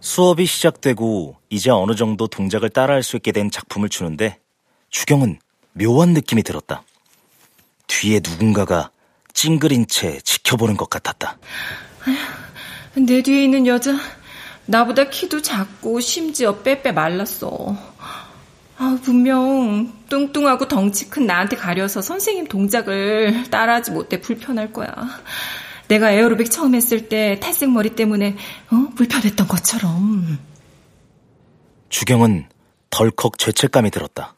수업이 0.00 0.44
시작되고 0.46 1.36
이제 1.48 1.70
어느 1.70 1.94
정도 1.94 2.26
동작을 2.26 2.68
따라할 2.70 3.02
수 3.02 3.16
있게 3.16 3.32
된 3.32 3.50
작품을 3.50 3.88
주는데 3.88 4.38
주경은 4.90 5.38
묘한 5.72 6.10
느낌이 6.10 6.42
들었다. 6.42 6.82
뒤에 7.86 8.20
누군가가 8.22 8.90
찡그린 9.32 9.86
채 9.86 10.20
지켜보는 10.20 10.76
것 10.76 10.90
같았다. 10.90 11.38
내 12.94 13.22
뒤에 13.22 13.44
있는 13.44 13.66
여자, 13.66 13.92
나보다 14.66 15.08
키도 15.10 15.42
작고 15.42 16.00
심지어 16.00 16.58
빼빼 16.58 16.92
말랐어. 16.92 17.76
아, 18.78 18.98
분명 19.02 19.92
뚱뚱하고 20.08 20.66
덩치 20.68 21.10
큰 21.10 21.26
나한테 21.26 21.56
가려서 21.56 22.00
선생님 22.00 22.46
동작을 22.46 23.50
따라하지 23.50 23.90
못해 23.90 24.20
불편할 24.20 24.72
거야. 24.72 24.90
내가 25.88 26.12
에어로빅 26.12 26.50
처음 26.50 26.74
했을 26.74 27.08
때 27.08 27.38
탈색 27.40 27.70
머리 27.70 27.90
때문에 27.90 28.36
어? 28.70 28.88
불편했던 28.94 29.48
것처럼. 29.48 30.38
주경은 31.90 32.46
덜컥 32.90 33.38
죄책감이 33.38 33.90
들었다. 33.90 34.34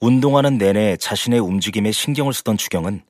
운동하는 0.00 0.58
내내 0.58 0.96
자신의 0.96 1.40
움직임에 1.40 1.90
신경을 1.90 2.32
쓰던 2.34 2.56
주경은 2.56 3.02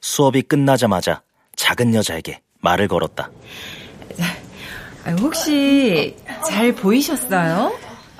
수업이 0.00 0.42
끝나자마자 0.42 1.22
작은 1.56 1.94
여자에게 1.94 2.40
말을 2.60 2.88
걸었다. 2.88 3.30
아, 5.04 5.10
혹시 5.20 6.16
잘 6.46 6.72
보이셨어요? 6.74 7.72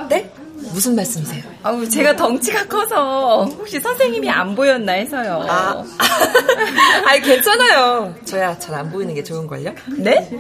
네? 0.09 0.31
무슨 0.73 0.95
말씀이세요? 0.97 1.43
아우, 1.63 1.87
제가 1.89 2.17
덩치가 2.17 2.67
커서 2.67 3.45
혹시 3.45 3.79
선생님이 3.81 4.31
안 4.31 4.55
보였나 4.55 4.93
해서요. 4.93 5.45
아, 5.49 5.85
아이, 7.07 7.21
괜찮아요. 7.21 8.15
저야 8.25 8.59
잘 8.59 8.75
안 8.75 8.91
보이는 8.91 9.15
게 9.15 9.23
좋은 9.23 9.47
걸요? 9.47 9.73
네? 9.99 10.31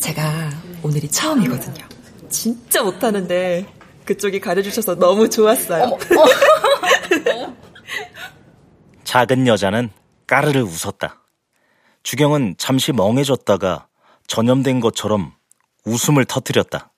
제가 0.00 0.50
오늘이 0.82 1.08
처음이거든요. 1.10 1.84
진짜 2.28 2.82
못하는데 2.82 3.66
그쪽이 4.04 4.40
가려주셔서 4.40 4.96
너무 4.96 5.28
좋았어요. 5.30 5.96
작은 9.04 9.46
여자는 9.46 9.90
까르르 10.26 10.60
웃었다. 10.62 11.22
주경은 12.02 12.54
잠시 12.58 12.92
멍해졌다가 12.92 13.86
전염된 14.26 14.80
것처럼 14.80 15.32
웃음을 15.84 16.24
터뜨렸다. 16.24 16.90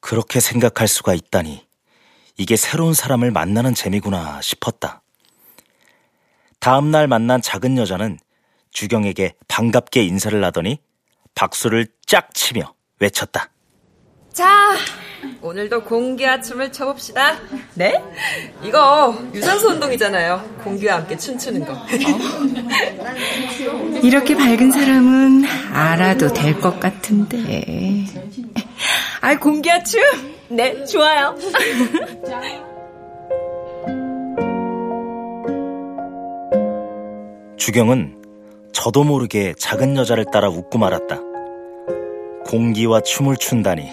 그렇게 0.00 0.40
생각할 0.40 0.88
수가 0.88 1.14
있다니. 1.14 1.66
이게 2.36 2.56
새로운 2.56 2.94
사람을 2.94 3.30
만나는 3.30 3.74
재미구나 3.74 4.40
싶었다. 4.40 5.02
다음날 6.58 7.06
만난 7.06 7.42
작은 7.42 7.76
여자는 7.78 8.18
주경에게 8.70 9.34
반갑게 9.48 10.02
인사를 10.04 10.42
하더니 10.44 10.78
박수를 11.34 11.88
짝 12.06 12.32
치며 12.34 12.74
외쳤다. 12.98 13.50
자, 14.32 14.76
오늘도 15.42 15.84
공기와 15.84 16.40
춤을 16.40 16.72
춰봅시다. 16.72 17.36
네? 17.74 18.02
이거 18.62 19.16
유산소 19.34 19.68
운동이잖아요. 19.68 20.58
공기와 20.62 20.96
함께 20.96 21.16
춤추는 21.16 21.64
거. 21.66 21.76
이렇게 24.02 24.36
밝은 24.36 24.70
사람은 24.70 25.44
알아도 25.72 26.32
될 26.32 26.60
것 26.60 26.78
같은데. 26.80 28.04
아, 29.20 29.36
공기와 29.38 29.82
춤? 29.82 30.00
네, 30.48 30.84
좋아요. 30.84 31.36
주경은 37.56 38.16
저도 38.72 39.04
모르게 39.04 39.54
작은 39.58 39.96
여자를 39.96 40.24
따라 40.32 40.48
웃고 40.48 40.78
말았다. 40.78 41.18
공기와 42.46 43.00
춤을 43.00 43.36
춘다니. 43.36 43.88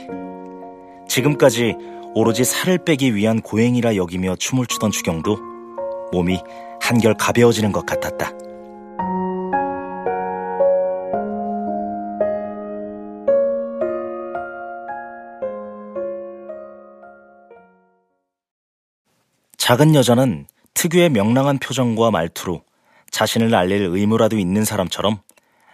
지금까지 1.08 1.76
오로지 2.14 2.44
살을 2.44 2.80
빼기 2.80 3.16
위한 3.16 3.42
고행이라 3.42 3.96
여기며 3.96 4.36
춤을 4.36 4.66
추던 4.68 4.92
주경도 4.92 5.38
몸이 6.12 6.42
한결 6.82 7.14
가벼워지는 7.16 7.72
것 7.72 7.86
같았다. 7.86 8.32
작은 19.58 19.96
여자는 19.96 20.48
특유의 20.76 21.10
명랑한 21.10 21.60
표정과 21.60 22.10
말투로 22.10 22.62
자신을 23.12 23.54
알릴 23.54 23.82
의무라도 23.84 24.38
있는 24.38 24.64
사람처럼 24.64 25.20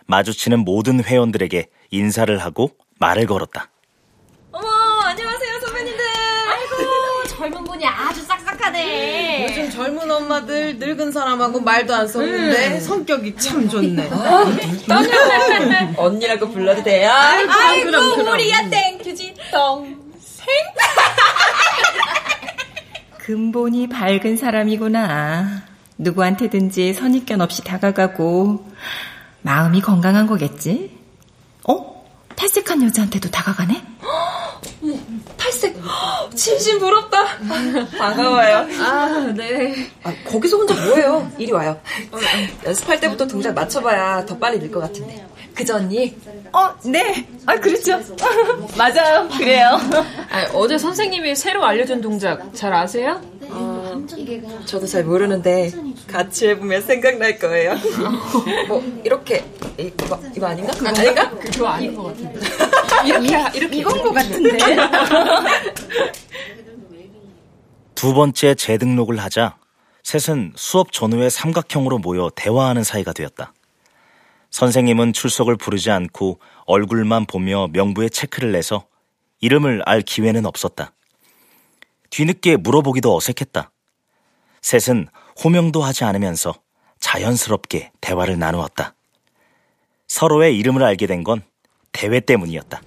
마주치는 0.08 0.60
모든 0.60 1.04
회원들에게 1.04 1.68
인사를 1.92 2.36
하고 2.40 2.72
말을 3.00 3.28
걸었다. 3.28 3.70
어머, 4.52 4.68
안녕하세요, 4.68 5.60
선배님들. 5.60 6.04
아이고, 6.48 7.28
젊은 7.28 7.64
분이 7.64 7.86
아주 7.86 8.24
싹싹하네. 8.24 9.53
요즘 9.64 9.70
젊은 9.70 10.12
엄마들 10.12 10.78
늙은 10.78 11.12
사람하고 11.12 11.62
말도 11.62 11.94
안 11.94 12.08
섞는데 12.08 12.80
성격이 12.82 13.36
참 13.38 13.70
좋네. 13.70 14.10
떠녀. 14.88 15.10
언니라고 15.98 16.50
불러도 16.50 16.84
돼요? 16.84 17.10
아이고, 17.12 17.52
아이고 17.52 17.86
그럼, 17.86 18.16
그럼. 18.16 18.34
우리야 18.34 18.70
땡큐지 18.70 19.36
동생. 19.52 20.46
근본이 23.20 23.88
밝은 23.88 24.36
사람이구나. 24.36 25.64
누구한테든지 25.98 26.94
선입견 26.94 27.40
없이 27.40 27.64
다가가고 27.64 28.70
마음이 29.42 29.82
건강한 29.82 30.28
거겠지? 30.28 30.92
어? 31.70 32.06
탈색한 32.36 32.84
여자한테도 32.84 33.30
다가가네? 33.30 33.82
탈색. 35.38 35.76
진심 36.36 36.80
부럽다. 36.80 37.24
반가워요. 37.98 38.68
아, 38.80 39.34
네. 39.36 39.90
아, 40.04 40.14
거기서 40.26 40.58
혼자 40.58 40.74
뭐해요? 40.74 41.32
이리 41.38 41.52
와요. 41.52 41.80
연습할 42.66 43.00
때부터 43.00 43.28
동작 43.28 43.54
맞춰봐야 43.54 44.26
더 44.26 44.38
빨리 44.38 44.60
늘 44.60 44.72
것 44.72 44.80
같은데. 44.80 45.26
그죠, 45.56 45.76
언니? 45.76 46.16
어, 46.52 46.70
네. 46.84 47.28
아, 47.46 47.56
그렇죠. 47.56 48.00
맞아요. 48.76 49.28
그래요. 49.38 49.78
아, 50.32 50.48
어제 50.54 50.78
선생님이 50.78 51.36
새로 51.36 51.64
알려준 51.64 52.02
동작 52.02 52.54
잘 52.56 52.74
아세요? 52.74 53.22
어, 53.50 54.02
저도 54.66 54.88
잘 54.88 55.04
모르는데 55.04 55.72
같이 56.08 56.48
해보면 56.50 56.82
생각날 56.82 57.38
거예요. 57.38 57.76
뭐 58.68 58.84
이렇게 59.04 59.46
이- 59.78 59.92
이거 60.04 60.20
이거 60.36 60.48
아닌가? 60.48 60.74
그거 60.74 60.90
아닌가? 60.90 61.30
그거 61.30 61.68
아닌 61.68 61.96
것 61.96 62.04
같은데. 62.06 62.40
이렇게 63.06 63.58
이렇게 63.58 63.78
이건 63.78 64.02
것 64.02 64.14
같은데. 64.14 64.58
두 67.96 68.14
번째 68.14 68.56
재등록을 68.56 69.20
하자 69.20 69.58
셋은 70.04 70.54
수업 70.56 70.92
전후에 70.92 71.30
삼각형으로 71.30 72.00
모여 72.00 72.30
대화하는 72.36 72.84
사이가 72.84 73.14
되었다. 73.14 73.54
선생님은 74.52 75.14
출석을 75.14 75.56
부르지 75.56 75.90
않고 75.90 76.40
얼굴만 76.66 77.26
보며 77.26 77.68
명부에 77.72 78.10
체크를 78.10 78.52
내서 78.52 78.86
이름을 79.40 79.82
알 79.86 80.02
기회는 80.02 80.46
없었다. 80.46 80.94
뒤늦게 82.10 82.58
물어보기도 82.58 83.16
어색했다. 83.16 83.72
셋은 84.62 85.08
호명도 85.44 85.82
하지 85.84 86.04
않으면서 86.04 86.54
자연스럽게 87.00 87.92
대화를 88.02 88.38
나누었다. 88.38 88.94
서로의 90.08 90.58
이름을 90.58 90.84
알게 90.84 91.08
된 91.08 91.24
건 91.24 91.42
대회 91.94 92.20
때문이었다. 92.20 92.82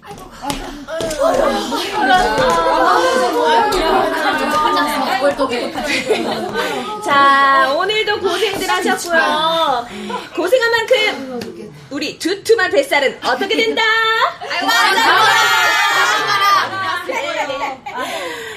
자, 7.03 7.73
오늘도 7.75 8.19
고생들 8.19 8.69
하셨고요. 8.69 9.87
고생한 10.35 10.71
만큼 10.71 11.71
우리 11.89 12.19
두툼한 12.19 12.69
뱃살은 12.71 13.19
어떻게 13.25 13.55
된다? 13.55 13.81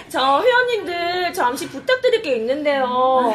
저 0.09 0.43
회원님들 0.43 1.33
잠시 1.33 1.69
부탁드릴 1.69 2.23
게 2.23 2.37
있는데요. 2.37 3.33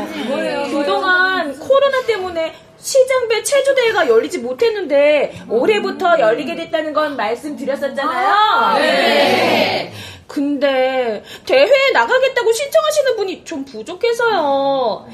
그동안 0.72 1.58
코로나 1.58 2.06
때문에 2.06 2.54
시장배 2.86 3.42
체조대회가 3.42 4.08
열리지 4.08 4.38
못했는데 4.38 5.42
올해부터 5.50 6.20
열리게 6.20 6.56
됐다는 6.56 6.94
건 6.94 7.16
말씀드렸었잖아요. 7.18 8.78
네. 8.78 9.92
근데 10.28 11.24
대회에 11.48 11.92
나가겠다고 11.94 12.52
신청하시는 12.52 13.16
분이 13.16 13.44
좀 13.44 13.66
부족해서요. 13.66 15.08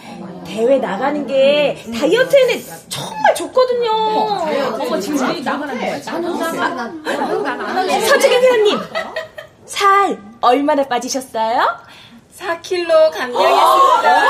대회 0.46 0.80
나가는 0.80 1.26
게 1.26 1.82
다이어트에는 1.98 2.62
정말 2.90 3.36
좋거든요. 3.36 3.90
어머 3.90 5.00
지금 5.00 5.30
우리 5.30 5.42
나가는 5.42 5.80
거야. 5.80 5.98
서지경 8.02 8.42
회원님 8.42 8.80
살 9.66 10.18
얼마나 10.42 10.84
빠지셨어요? 10.84 11.80
4kg 12.38 13.12
감량했습니다. 13.12 14.22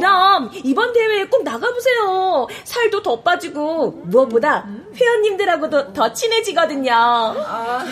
그럼 0.00 0.50
이번 0.64 0.92
대회에 0.92 1.26
꼭 1.26 1.44
나가보세요. 1.44 2.46
살도 2.64 3.02
더 3.02 3.20
빠지고 3.20 3.90
무엇보다 4.04 4.66
회원님들하고도 4.94 5.92
더 5.92 6.12
친해지거든요. 6.12 6.92
아, 6.92 7.84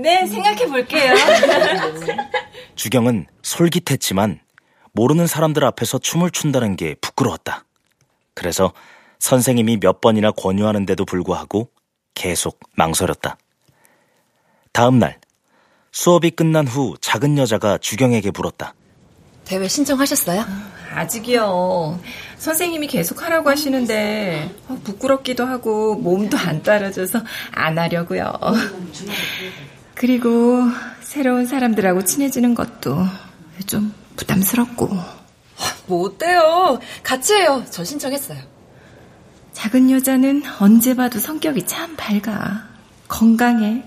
네, 0.00 0.26
생각해 0.26 0.66
볼게요. 0.66 1.14
주경은 2.74 3.26
솔깃했지만 3.42 4.40
모르는 4.92 5.26
사람들 5.26 5.64
앞에서 5.64 5.98
춤을 5.98 6.30
춘다는 6.30 6.76
게 6.76 6.96
부끄러웠다. 7.00 7.64
그래서 8.34 8.72
선생님이 9.20 9.78
몇 9.80 10.00
번이나 10.00 10.32
권유하는데도 10.32 11.04
불구하고 11.04 11.70
계속 12.14 12.58
망설였다. 12.74 13.38
다음 14.72 14.98
날 14.98 15.18
수업이 15.92 16.30
끝난 16.30 16.66
후 16.66 16.96
작은 17.00 17.38
여자가 17.38 17.78
주경에게 17.78 18.32
물었다. 18.32 18.74
대회 19.48 19.66
신청하셨어요? 19.66 20.44
아직이요. 20.92 21.98
선생님이 22.36 22.86
계속 22.86 23.22
하라고 23.22 23.48
하시는데 23.48 24.54
어, 24.68 24.78
부끄럽기도 24.84 25.46
하고 25.46 25.94
몸도 25.94 26.36
안 26.36 26.62
따라줘서 26.62 27.20
안 27.52 27.78
하려고요. 27.78 28.32
그리고 29.94 30.62
새로운 31.00 31.46
사람들하고 31.46 32.04
친해지는 32.04 32.54
것도 32.54 32.98
좀 33.66 33.94
부담스럽고. 34.16 34.90
뭐 35.86 36.06
어때요? 36.06 36.78
같이 37.02 37.32
해요. 37.34 37.64
저 37.70 37.82
신청했어요. 37.82 38.38
작은 39.54 39.90
여자는 39.90 40.42
언제 40.60 40.94
봐도 40.94 41.18
성격이 41.18 41.66
참 41.66 41.96
밝아. 41.96 42.68
건강해. 43.08 43.82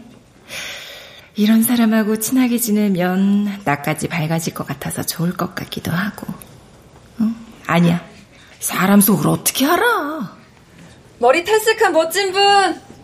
이런 1.35 1.63
사람하고 1.63 2.17
친하게 2.19 2.57
지내면 2.57 3.59
나까지 3.63 4.07
밝아질 4.07 4.53
것 4.53 4.67
같아서 4.67 5.03
좋을 5.03 5.33
것 5.33 5.55
같기도 5.55 5.91
하고. 5.91 6.27
응? 7.21 7.33
아니야. 7.67 8.03
사람 8.59 8.99
속을 9.01 9.27
어떻게 9.27 9.65
알아? 9.65 10.35
머리 11.19 11.43
탈색한 11.43 11.93
멋진 11.93 12.31
분. 12.31 12.41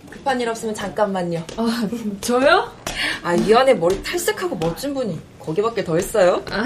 급한 0.10 0.42
일 0.42 0.50
없으면 0.50 0.76
잠깐만요. 0.76 1.44
아, 1.58 1.90
저요? 2.22 2.72
아, 3.24 3.34
이 3.36 3.54
안에 3.54 3.74
머리 3.74 4.02
탈색하고 4.04 4.56
멋진 4.58 4.94
분이 4.94 5.20
거기밖에 5.40 5.84
더 5.84 5.98
있어요? 5.98 6.44
아, 6.52 6.66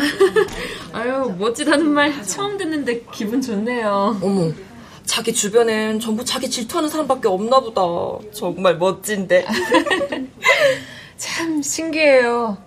아유, 0.93 1.36
멋지다는 1.38 1.88
말 1.89 2.24
처음 2.24 2.57
듣는데 2.57 3.03
기분 3.12 3.41
좋네요. 3.41 4.20
어머, 4.22 4.51
자기 5.05 5.34
주변엔 5.34 5.99
전부 5.99 6.26
자기 6.26 6.49
질투하는 6.49 6.89
사람밖에 6.89 7.28
없나 7.28 7.59
보다. 7.59 7.82
정말 8.34 8.78
멋진데. 8.78 9.45
참 11.22 11.61
신기해요. 11.61 12.57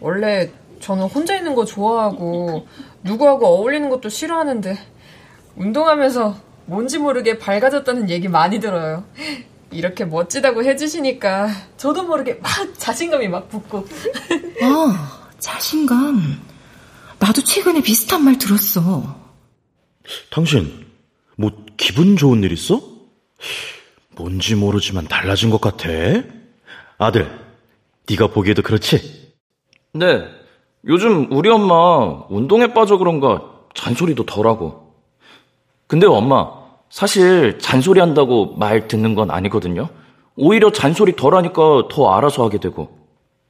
원래 0.00 0.50
저는 0.78 1.06
혼자 1.06 1.34
있는 1.34 1.54
거 1.54 1.64
좋아하고 1.64 2.68
누구하고 3.02 3.46
어울리는 3.46 3.88
것도 3.88 4.10
싫어하는데 4.10 4.76
운동하면서 5.56 6.36
뭔지 6.66 6.98
모르게 6.98 7.38
밝아졌다는 7.38 8.10
얘기 8.10 8.28
많이 8.28 8.60
들어요. 8.60 9.06
이렇게 9.70 10.04
멋지다고 10.04 10.64
해주시니까 10.64 11.48
저도 11.78 12.02
모르게 12.02 12.34
막 12.34 12.50
자신감이 12.76 13.26
막 13.28 13.48
붙고. 13.48 13.78
어, 13.78 13.86
자신감. 15.38 16.42
나도 17.18 17.42
최근에 17.42 17.80
비슷한 17.80 18.22
말 18.22 18.36
들었어. 18.36 19.18
당신 20.30 20.86
뭐 21.36 21.50
기분 21.78 22.18
좋은 22.18 22.42
일 22.42 22.52
있어? 22.52 22.82
뭔지 24.10 24.56
모르지만 24.56 25.08
달라진 25.08 25.48
것 25.48 25.58
같아. 25.58 25.88
아들, 26.98 27.47
네가 28.08 28.28
보기에도 28.28 28.62
그렇지? 28.62 29.32
네. 29.92 30.24
요즘 30.86 31.30
우리 31.30 31.50
엄마 31.50 32.24
운동에 32.28 32.72
빠져 32.72 32.96
그런가 32.96 33.42
잔소리도 33.74 34.24
덜하고. 34.26 34.94
근데 35.86 36.06
엄마, 36.06 36.50
사실 36.90 37.58
잔소리 37.58 38.00
한다고 38.00 38.54
말 38.56 38.88
듣는 38.88 39.14
건 39.14 39.30
아니거든요. 39.30 39.88
오히려 40.36 40.70
잔소리 40.72 41.16
덜 41.16 41.34
하니까 41.34 41.88
더 41.90 42.12
알아서 42.12 42.44
하게 42.44 42.58
되고. 42.58 42.96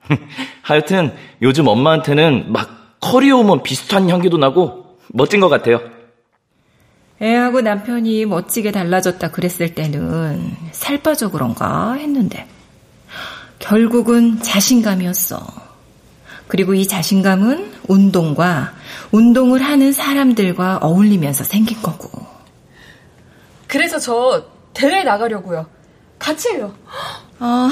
하여튼 0.63 1.13
요즘 1.43 1.69
엄마한테는 1.69 2.51
막 2.53 2.97
커리어 3.01 3.37
우먼 3.39 3.63
비슷한 3.63 4.09
향기도 4.09 4.39
나고 4.39 4.99
멋진 5.09 5.41
것 5.41 5.49
같아요. 5.49 5.81
애하고 7.21 7.61
남편이 7.61 8.27
멋지게 8.27 8.71
달라졌다 8.71 9.31
그랬을 9.31 9.75
때는 9.75 10.53
살 10.71 11.03
빠져 11.03 11.31
그런가 11.31 11.95
했는데 11.95 12.47
결국은 13.59 14.41
자신감이었어. 14.43 15.69
그리고 16.47 16.75
이 16.75 16.87
자신감은 16.87 17.73
운동과 17.89 18.73
운동을 19.13 19.63
하는 19.63 19.93
사람들과 19.93 20.79
어울리면서 20.79 21.45
생긴 21.45 21.81
거고. 21.83 22.11
그래서 23.67 23.99
저 23.99 24.47
대회 24.73 25.05
나가려고요. 25.05 25.67
같이 26.19 26.49
해요. 26.51 26.75
아, 27.39 27.71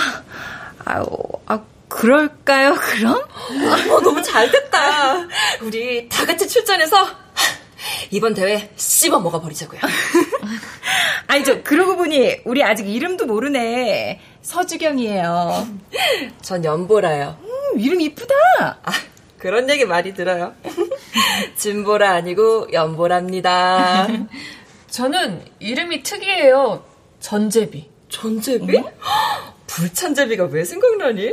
아유, 0.85 1.07
아, 1.47 1.63
그럴까요, 1.89 2.75
그럼? 2.75 3.15
어, 3.17 4.01
너무 4.01 4.23
잘 4.23 4.51
됐다. 4.51 5.27
우리 5.63 6.09
다 6.09 6.27
같이 6.27 6.47
출전해서 6.47 7.26
이번 8.11 8.35
대회 8.35 8.71
씹어 8.77 9.21
먹어버리자고요. 9.21 9.81
아니, 11.29 11.45
저, 11.45 11.63
그러고 11.63 11.97
보니, 11.97 12.37
우리 12.45 12.63
아직 12.63 12.89
이름도 12.89 13.27
모르네. 13.27 14.21
서주경이에요. 14.43 15.67
전 16.43 16.65
연보라요. 16.65 17.39
음, 17.43 17.81
이름 17.81 18.01
이쁘다. 18.01 18.35
아, 18.83 18.93
그런 19.39 19.69
얘기 19.71 19.85
많이 19.85 20.15
들어요. 20.15 20.55
진보라 21.57 22.11
아니고 22.13 22.69
연보랍니다. 22.73 24.07
저는 24.91 25.45
이름이 25.59 26.03
특이해요. 26.03 26.85
전제비. 27.21 27.91
전제비? 28.09 28.83
불찬제비가 29.67 30.45
왜 30.45 30.65
생각나니? 30.65 31.33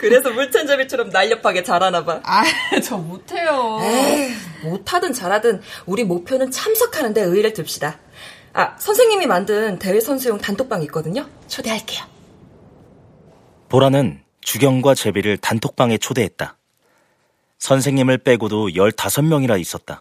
그래서 0.00 0.30
물찬제비처럼 0.30 1.10
날렵하게 1.10 1.62
잘하나 1.62 2.04
봐. 2.04 2.20
아, 2.24 2.42
저 2.82 2.96
못해요. 2.96 3.78
에이, 3.82 4.32
못하든 4.62 5.12
잘하든 5.12 5.60
우리 5.84 6.04
목표는 6.04 6.50
참석하는데 6.50 7.20
의의를 7.20 7.52
둡시다. 7.56 7.98
아, 8.54 8.76
선생님이 8.78 9.26
만든 9.26 9.78
대회 9.78 10.00
선수용 10.00 10.38
단톡방 10.38 10.82
있거든요. 10.84 11.28
초대할게요. 11.48 12.04
보라는 13.68 14.22
주경과 14.40 14.94
제비를 14.94 15.36
단톡방에 15.36 15.98
초대했다. 15.98 16.56
선생님을 17.58 18.18
빼고도 18.18 18.68
15명이나 18.68 19.60
있었다. 19.60 20.00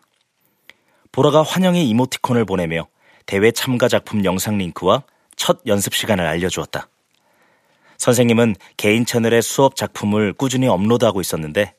보라가 1.12 1.44
환영의 1.44 1.88
이모티콘을 1.90 2.46
보내며 2.46 2.88
대회 3.26 3.52
참가 3.52 3.90
작품 3.90 4.24
영상 4.24 4.58
링크와 4.58 5.04
첫 5.36 5.60
연습 5.68 5.94
시간을 5.94 6.26
알려주었다. 6.26 6.88
선생님은 8.00 8.56
개인 8.78 9.06
채널에 9.06 9.42
수업 9.42 9.76
작품을 9.76 10.34
꾸준히 10.34 10.68
업로드하고 10.68 11.22
있었는데 11.22 11.76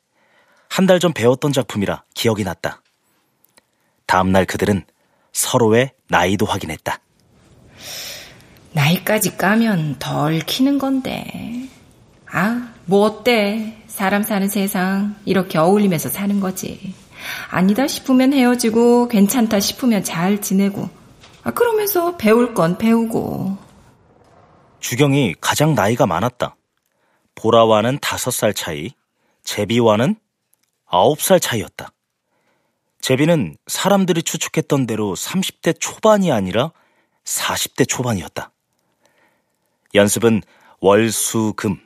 한 0.68 0.86
달 0.86 1.00
전 1.00 1.12
배웠던 1.12 1.52
작품이라 1.52 2.04
기억이 2.14 2.44
났다. 2.44 2.82
다음날 4.06 4.44
그들은 4.46 4.84
서로의 5.32 5.92
나이도 6.08 6.46
확인했다. 6.46 7.00
나이까지 8.72 9.36
까면 9.36 9.96
덜 9.98 10.38
키는 10.40 10.78
건데. 10.78 11.68
아, 12.30 12.72
뭐 12.84 13.00
어때? 13.06 13.82
사람 13.88 14.22
사는 14.22 14.46
세상 14.48 15.16
이렇게 15.24 15.58
어울리면서 15.58 16.08
사는 16.08 16.38
거지. 16.38 16.94
아니다 17.50 17.86
싶으면 17.88 18.32
헤어지고 18.32 19.08
괜찮다 19.08 19.58
싶으면 19.58 20.04
잘 20.04 20.40
지내고. 20.40 20.88
아, 21.42 21.50
그러면서 21.50 22.16
배울 22.16 22.54
건 22.54 22.78
배우고. 22.78 23.58
주경이 24.80 25.34
가장 25.40 25.74
나이가 25.74 26.06
많았다. 26.06 26.56
보라와는 27.34 27.98
다섯 28.00 28.30
살 28.30 28.54
차이, 28.54 28.90
제비와는 29.44 30.16
아홉 30.86 31.20
살 31.20 31.38
차이였다. 31.38 31.92
제비는 33.00 33.56
사람들이 33.66 34.22
추측했던 34.22 34.86
대로 34.86 35.14
30대 35.14 35.78
초반이 35.78 36.32
아니라 36.32 36.72
40대 37.24 37.88
초반이었다. 37.88 38.52
연습은 39.94 40.42
월, 40.80 41.10
수, 41.10 41.52
금, 41.56 41.80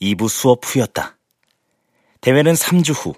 2부 0.00 0.28
수업 0.28 0.60
후였다. 0.64 1.16
대회는 2.20 2.52
3주 2.52 2.94
후. 2.94 3.14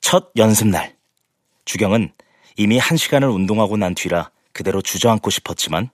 첫 0.00 0.30
연습날. 0.36 0.96
주경은 1.64 2.12
이미 2.56 2.78
한 2.78 2.96
시간을 2.96 3.28
운동하고 3.28 3.76
난 3.76 3.94
뒤라 3.94 4.30
그대로 4.52 4.82
주저앉고 4.82 5.30
싶었지만 5.30 5.90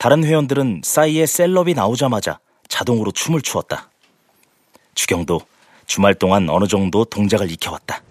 다른 0.00 0.24
회원들은 0.24 0.80
싸이의 0.82 1.26
셀럽이 1.26 1.74
나오자마자 1.74 2.38
자동으로 2.68 3.12
춤을 3.12 3.42
추었다. 3.42 3.90
주경도 4.94 5.42
주말 5.84 6.14
동안 6.14 6.48
어느 6.48 6.66
정도 6.66 7.04
동작을 7.04 7.50
익혀왔다. 7.50 8.02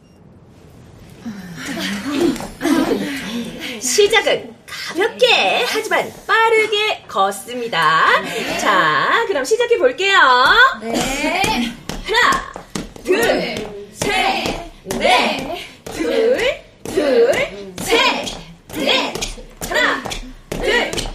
시작은 3.81 4.53
가볍게 4.67 5.65
하지만 5.65 6.13
빠르게 6.27 7.05
걷습니다. 7.07 8.21
자, 8.59 9.25
그럼 9.25 9.43
시작해 9.43 9.79
볼게요. 9.79 10.15
네. 10.83 11.73
하나, 12.03 12.53
둘, 13.03 13.89
셋, 13.93 14.71
넷, 14.99 15.57
둘, 15.85 16.37
둘, 16.83 17.33
셋, 17.79 18.27
넷. 18.75 19.15
하나, 19.67 20.03
둘. 20.51 21.08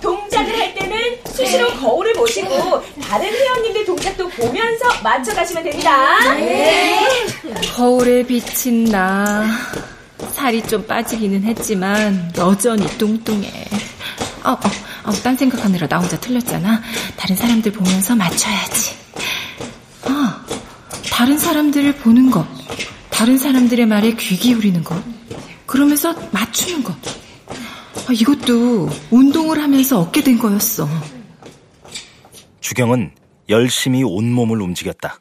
동작을 0.00 0.58
할 0.58 0.74
때는 0.74 0.98
수시로 1.34 1.68
거울을 1.80 2.12
보시고 2.14 2.82
다른 3.00 3.32
회원님들 3.32 3.84
동작도 3.84 4.28
보면서 4.28 4.84
맞춰가시면 5.02 5.64
됩니다. 5.64 6.34
네. 6.34 7.26
거울에 7.74 8.22
비친 8.22 8.84
나. 8.84 9.46
살이 10.30 10.62
좀 10.62 10.86
빠지기는 10.86 11.42
했지만 11.44 12.32
여전히 12.38 12.86
뚱뚱해. 12.98 13.48
어, 14.44 14.50
어, 14.52 14.58
어, 15.04 15.12
딴 15.22 15.36
생각하느라 15.36 15.86
나 15.86 15.98
혼자 15.98 16.18
틀렸잖아. 16.18 16.82
다른 17.16 17.36
사람들 17.36 17.72
보면서 17.72 18.14
맞춰야지. 18.14 18.94
어, 20.04 20.10
다른 21.10 21.38
사람들을 21.38 21.96
보는 21.96 22.30
것. 22.30 22.46
다른 23.10 23.38
사람들의 23.38 23.86
말에 23.86 24.12
귀 24.14 24.36
기울이는 24.36 24.82
것. 24.84 25.00
그러면서 25.66 26.14
맞추는 26.30 26.82
것. 26.84 26.94
아, 28.06 28.12
이것도 28.12 28.88
운동을 29.10 29.62
하면서 29.62 30.00
얻게 30.00 30.22
된 30.22 30.38
거였어. 30.38 30.86
주경은 32.60 33.14
열심히 33.48 34.02
온몸을 34.02 34.60
움직였다. 34.60 35.20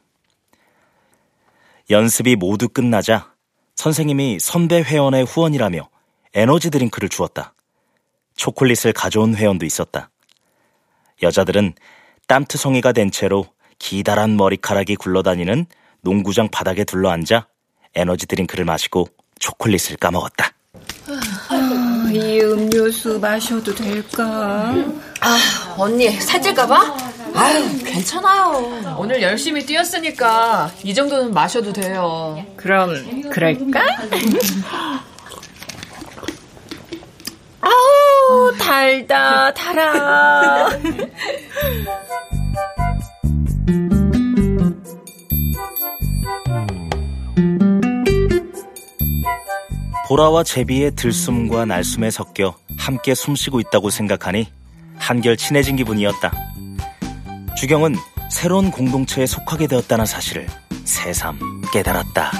연습이 1.90 2.36
모두 2.36 2.68
끝나자 2.68 3.34
선생님이 3.76 4.40
선배 4.40 4.82
회원의 4.82 5.26
후원이라며 5.26 5.90
에너지 6.34 6.70
드링크를 6.70 7.10
주었다. 7.10 7.54
초콜릿을 8.36 8.94
가져온 8.94 9.36
회원도 9.36 9.66
있었다. 9.66 10.10
여자들은 11.22 11.74
땀투성이가 12.28 12.92
된 12.94 13.12
채로 13.12 13.46
기다란 13.80 14.36
머리카락이 14.38 14.96
굴러다니는 14.96 15.66
농구장 16.02 16.50
바닥에 16.50 16.84
둘러앉아 16.84 17.48
에너지 17.96 18.26
드링크를 18.26 18.66
마시고 18.66 19.08
초콜릿을 19.40 19.98
까먹었다. 19.98 20.53
아, 22.14 22.16
이 22.16 22.40
음료수 22.42 23.20
마셔도 23.20 23.74
될까? 23.74 24.72
아, 25.20 25.76
언니 25.80 26.12
살찔까봐? 26.12 26.96
아유, 27.34 27.84
괜찮아요. 27.84 28.96
오늘 29.00 29.20
열심히 29.24 29.66
뛰었으니까 29.66 30.72
이 30.84 30.94
정도는 30.94 31.34
마셔도 31.34 31.74
돼요. 31.74 32.46
그럼 32.56 33.30
그럴까? 33.32 33.82
아우 37.62 38.54
달다 38.60 39.52
달아. 39.56 40.70
보라와 50.06 50.44
제비의 50.44 50.96
들숨과 50.96 51.64
날숨에 51.64 52.12
섞여 52.12 52.58
함께 52.78 53.16
숨쉬고 53.16 53.62
있다고 53.62 53.90
생각하니 53.90 54.52
한결 54.98 55.38
친해진 55.38 55.78
기분이었다. 55.78 56.32
주경은 57.58 57.96
새로운 58.30 58.70
공동체에 58.70 59.26
속하게 59.26 59.68
되었다는 59.68 60.06
사실을 60.06 60.48
새삼 60.84 61.40
깨달았다. 61.72 62.32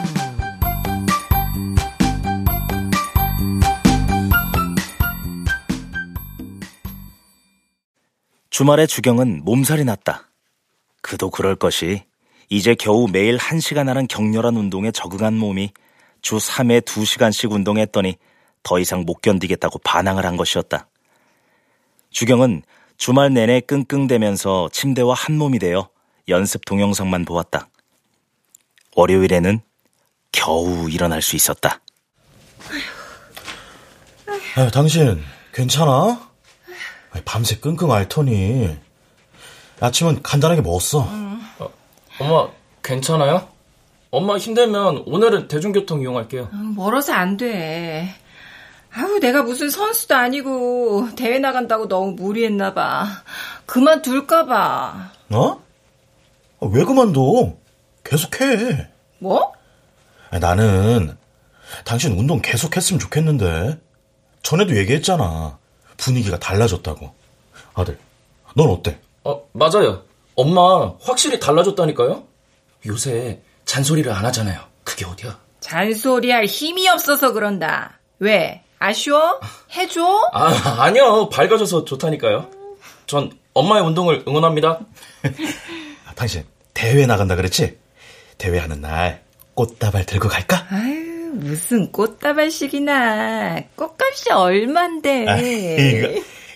주말에 8.50 8.86
주경은 8.86 9.44
몸살이 9.46 9.86
났다. 9.86 10.30
그도 11.02 11.30
그럴 11.30 11.56
것이 11.56 12.04
이제 12.50 12.76
겨우 12.76 13.08
매일 13.08 13.38
1시간 13.38 13.86
하는 13.86 14.06
격렬한 14.08 14.58
운동에 14.58 14.92
적응한 14.92 15.34
몸이 15.34 15.72
주 16.24 16.38
3회 16.38 16.82
2시간씩 16.82 17.52
운동했더니 17.52 18.18
더 18.64 18.80
이상 18.80 19.02
못 19.02 19.22
견디겠다고 19.22 19.80
반항을 19.80 20.26
한 20.26 20.38
것이었다. 20.38 20.88
주경은 22.10 22.64
주말 22.98 23.34
내내 23.34 23.60
끙끙대면서 23.60 24.70
침대와 24.72 25.14
한 25.14 25.38
몸이 25.38 25.60
되어 25.60 25.90
연습 26.30 26.64
동영상만 26.66 27.26
보았다. 27.26 27.68
월요일에는 28.96 29.62
겨우 30.32 30.90
일어날 30.90 31.22
수 31.22 31.36
있었다. 31.36 31.82
아유, 34.56 34.72
당신 34.72 35.22
괜찮아? 35.54 36.32
밤새 37.26 37.58
끙끙 37.58 37.92
앓더니 37.92 38.78
아침은 39.82 40.24
간단하게 40.24 40.62
먹었어. 40.62 41.00
어, 41.60 41.70
엄마 42.20 42.48
괜찮아요? 42.82 43.53
엄마 44.14 44.38
힘들면 44.38 45.06
오늘은 45.08 45.48
대중교통 45.48 46.02
이용할게요. 46.02 46.44
어, 46.44 46.56
멀어서 46.76 47.14
안 47.14 47.36
돼. 47.36 48.08
아우 48.94 49.18
내가 49.20 49.42
무슨 49.42 49.72
선수도 49.72 50.14
아니고 50.14 51.16
대회 51.16 51.40
나간다고 51.40 51.88
너무 51.88 52.12
무리했나 52.12 52.76
봐. 52.76 53.08
그만둘까 53.66 54.46
봐. 54.46 55.12
어? 55.32 55.64
아, 56.60 56.68
왜 56.72 56.84
그만둬? 56.86 57.58
계속해. 58.04 58.88
뭐? 59.18 59.52
아니, 60.30 60.40
나는 60.40 61.18
당신 61.84 62.12
운동 62.12 62.40
계속했으면 62.40 63.00
좋겠는데 63.00 63.80
전에도 64.44 64.78
얘기했잖아. 64.78 65.58
분위기가 65.98 66.38
달라졌다고. 66.38 67.12
아들, 67.74 67.98
넌 68.56 68.70
어때? 68.70 69.00
어, 69.24 69.44
맞아요. 69.54 70.04
엄마 70.36 70.94
확실히 71.02 71.40
달라졌다니까요. 71.40 72.26
요새 72.86 73.42
잔소리를 73.66 74.12
안 74.12 74.26
하잖아요. 74.26 74.60
그게 74.84 75.06
어디야? 75.06 75.40
잔소리할 75.60 76.46
힘이 76.46 76.88
없어서 76.90 77.32
그런다. 77.34 78.00
왜? 78.20 78.64
아쉬워? 78.80 79.40
해줘? 79.74 80.30
아, 80.34 80.76
아니요. 80.84 81.30
밝아져서 81.30 81.86
좋다니까요. 81.86 82.50
전 83.06 83.32
엄마의 83.54 83.84
운동을 83.84 84.24
응원합니다. 84.28 84.80
당신 86.16 86.44
대회 86.74 87.06
나간다 87.06 87.36
그랬지? 87.36 87.78
대회하는 88.38 88.82
날 88.82 89.24
꽃다발 89.54 90.06
들고 90.06 90.28
갈까? 90.28 90.66
아유, 90.70 91.32
무슨 91.36 91.92
꽃다발식이나. 91.92 93.62
꽃값이 93.76 94.32
얼만데. 94.32 95.26
아, 95.30 95.38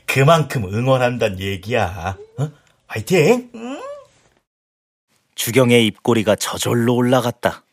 그만큼 0.06 0.66
응원한다는 0.66 1.40
얘기야. 1.40 2.18
어? 2.40 2.50
화이팅! 2.88 3.50
응? 5.38 5.44
주경의 5.48 5.86
입꼬리가 5.88 6.36
저절로 6.36 6.96
올라갔다. 6.96 7.64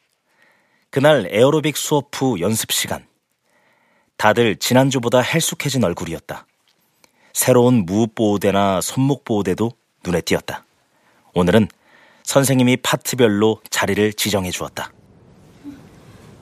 그날 0.90 1.26
에어로빅 1.30 1.76
수업 1.76 2.10
후 2.12 2.38
연습 2.40 2.70
시간. 2.70 3.06
다들 4.16 4.56
지난주보다 4.56 5.20
헬쑥해진 5.20 5.82
얼굴이었다. 5.82 6.46
새로운 7.32 7.84
무릎 7.84 8.14
보호대나 8.14 8.80
손목 8.80 9.24
보호대도 9.24 9.72
눈에 10.04 10.20
띄었다. 10.20 10.64
오늘은 11.34 11.68
선생님이 12.22 12.76
파트별로 12.76 13.60
자리를 13.70 14.12
지정해 14.12 14.50
주었다. 14.50 14.92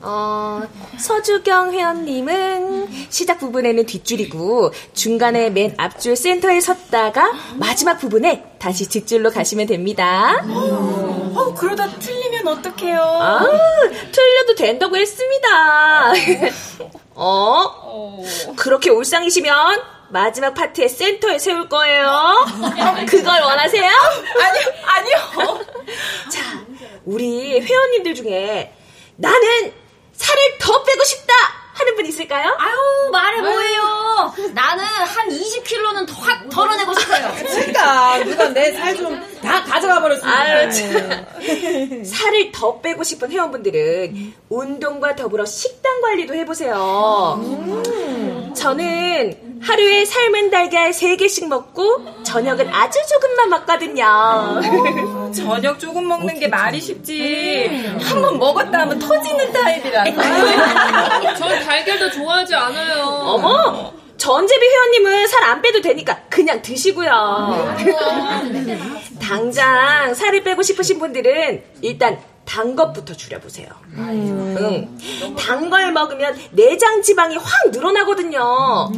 어, 0.04 0.62
서주경 0.98 1.72
회원님은 1.72 2.88
시작 3.08 3.38
부분에는 3.38 3.86
뒷줄이고 3.86 4.72
중간에 4.94 5.48
맨 5.50 5.74
앞줄 5.76 6.16
센터에 6.16 6.60
섰다가 6.60 7.32
마지막 7.54 7.98
부분에 7.98 8.44
다시 8.58 8.88
뒷줄로 8.88 9.30
가시면 9.30 9.68
됩니다. 9.68 10.44
어, 10.44 11.54
그러다 11.56 11.88
틀리면 11.98 12.48
어떡해요? 12.48 13.00
아, 13.00 13.46
틀려도 14.12 14.54
된다고 14.56 14.96
했습니다. 14.96 16.12
어? 17.14 18.22
그렇게 18.56 18.90
울상이시면 18.90 19.54
마지막 20.10 20.52
파트의 20.52 20.88
센터에 20.88 21.38
세울 21.38 21.68
거예요. 21.68 22.44
그걸 23.06 23.40
원하세요? 23.40 23.84
아니요, 23.84 24.64
아니요. 24.84 25.64
자, 26.28 26.64
우리 27.04 27.60
회원님들 27.60 28.14
중에 28.14 28.74
나는 29.16 29.81
살을 30.14 30.58
더 30.60 30.82
빼고 30.84 31.04
싶다 31.04 31.32
하는 31.74 31.94
분 31.96 32.06
있을까요? 32.06 32.54
아유 32.58 33.10
말해 33.10 33.40
뭐예요? 33.40 34.34
나는 34.54 34.84
한 34.84 35.28
20kg는 35.28 36.06
더확 36.06 36.48
덜어내고 36.50 36.94
싶어요. 36.98 37.32
그러니까 37.48 38.24
누가 38.24 38.48
내 38.50 38.72
살 38.72 38.94
좀 38.96 39.32
다 39.42 39.64
가져가 39.64 40.00
버렸어. 40.00 40.20
참. 40.70 41.26
살을 42.04 42.52
더 42.52 42.80
빼고 42.80 43.02
싶은 43.02 43.30
회원분들은 43.32 44.34
운동과 44.50 45.16
더불어 45.16 45.44
식단 45.44 46.00
관리도 46.00 46.34
해보세요. 46.34 47.40
저는 48.54 49.51
하루에 49.62 50.04
삶은 50.04 50.50
달걀 50.50 50.90
3개씩 50.90 51.46
먹고 51.48 52.22
저녁은 52.24 52.68
아주 52.68 52.98
조금만 53.08 53.48
먹거든요. 53.50 54.60
저녁 55.32 55.78
조금 55.78 56.06
먹는 56.08 56.38
게 56.40 56.48
말이 56.48 56.80
쉽지. 56.80 57.94
한 58.02 58.20
번 58.22 58.38
먹었다 58.38 58.80
하면 58.80 58.98
터지는 58.98 59.52
타입이라서. 59.52 60.12
전 61.38 61.60
달걀도 61.64 62.10
좋아하지 62.10 62.54
않아요. 62.54 63.04
어머! 63.04 63.92
전재비 64.16 64.64
회원님은 64.66 65.26
살 65.26 65.42
안 65.44 65.60
빼도 65.62 65.80
되니까 65.80 66.20
그냥 66.30 66.62
드시고요. 66.62 67.74
당장 69.20 70.14
살을 70.14 70.42
빼고 70.44 70.62
싶으신 70.62 70.98
분들은 70.98 71.62
일단 71.82 72.18
단 72.52 72.76
것부터 72.76 73.14
줄여보세요. 73.14 73.68
응. 73.96 74.98
단걸 75.38 75.92
먹으면 75.92 76.36
내장 76.50 77.00
지방이 77.00 77.34
확 77.36 77.70
늘어나거든요. 77.70 78.90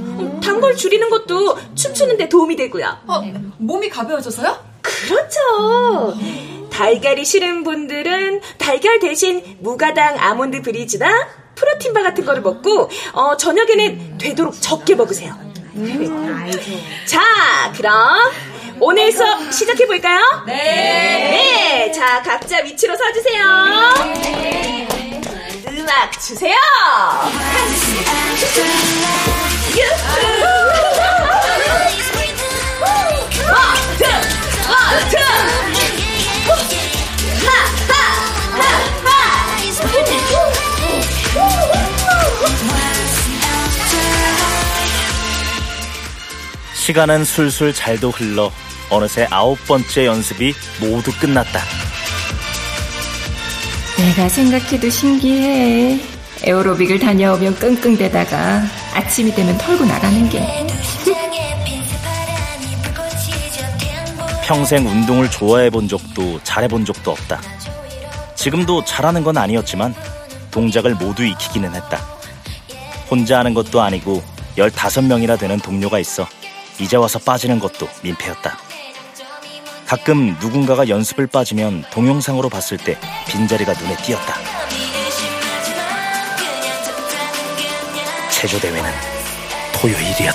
단걸 0.42 0.74
줄이는 0.74 1.08
것도 1.08 1.56
춤추는데 1.76 2.28
도움이 2.28 2.56
되고요. 2.56 2.98
몸이 3.58 3.90
가벼워져서요? 3.90 4.58
그렇죠. 4.82 6.18
달걀이 6.68 7.24
싫은 7.24 7.62
분들은 7.62 8.40
달걀 8.58 8.98
대신 8.98 9.56
무가당 9.60 10.18
아몬드 10.18 10.60
브리즈나 10.60 11.28
프로틴바 11.54 12.02
같은 12.02 12.24
거를 12.24 12.42
먹고 12.42 12.90
어, 13.12 13.36
저녁에는 13.36 14.18
되도록 14.18 14.60
적게 14.60 14.96
먹으세요. 14.96 15.32
자, 17.06 17.20
그럼 17.76 17.92
오늘 18.80 19.12
수업 19.12 19.52
시작해 19.52 19.86
볼까요? 19.86 20.20
네. 20.46 20.54
네. 20.54 21.92
자, 21.92 22.22
각자 22.22 22.58
위치로 22.58 22.94
서 22.96 23.04
주세요. 23.12 23.44
음악 25.68 26.12
주세요. 26.20 26.54
유후. 29.76 30.44
원 33.46 33.62
투, 33.98 34.04
원 34.70 35.08
투. 35.10 35.16
하, 37.46 37.50
하, 37.92 38.60
하, 38.60 39.14
시간은 46.74 47.24
술술 47.24 47.72
잘도 47.72 48.10
흘러 48.10 48.52
어느새 48.90 49.26
아홉 49.30 49.58
번째 49.66 50.06
연습이 50.06 50.54
모두 50.80 51.12
끝났다. 51.18 51.60
내가 53.96 54.28
생각해도 54.28 54.90
신기해. 54.90 56.00
에어로빅을 56.42 56.98
다녀오면 56.98 57.54
끙끙대다가 57.56 58.62
아침이 58.92 59.34
되면 59.34 59.56
털고 59.58 59.84
나가는 59.84 60.28
게. 60.28 60.42
평생 64.44 64.86
운동을 64.86 65.30
좋아해 65.30 65.70
본 65.70 65.88
적도 65.88 66.38
잘해 66.42 66.68
본 66.68 66.84
적도 66.84 67.12
없다. 67.12 67.40
지금도 68.34 68.84
잘하는 68.84 69.24
건 69.24 69.38
아니었지만 69.38 69.94
동작을 70.50 70.96
모두 70.96 71.24
익히기는 71.24 71.74
했다. 71.74 72.04
혼자 73.10 73.38
하는 73.38 73.54
것도 73.54 73.80
아니고 73.80 74.22
15명이나 74.58 75.38
되는 75.38 75.58
동료가 75.58 75.98
있어 75.98 76.28
이제 76.78 76.96
와서 76.96 77.18
빠지는 77.18 77.58
것도 77.58 77.88
민폐였다. 78.02 78.58
가끔 79.94 80.36
누군가가 80.40 80.88
연습을 80.88 81.28
빠지면 81.28 81.84
동영상으로 81.92 82.48
봤을 82.48 82.76
때 82.76 82.98
빈자리가 83.28 83.74
눈에 83.74 83.96
띄었다. 83.98 84.34
체조 88.28 88.58
대회는 88.58 88.90
토요일이었다. 89.72 90.33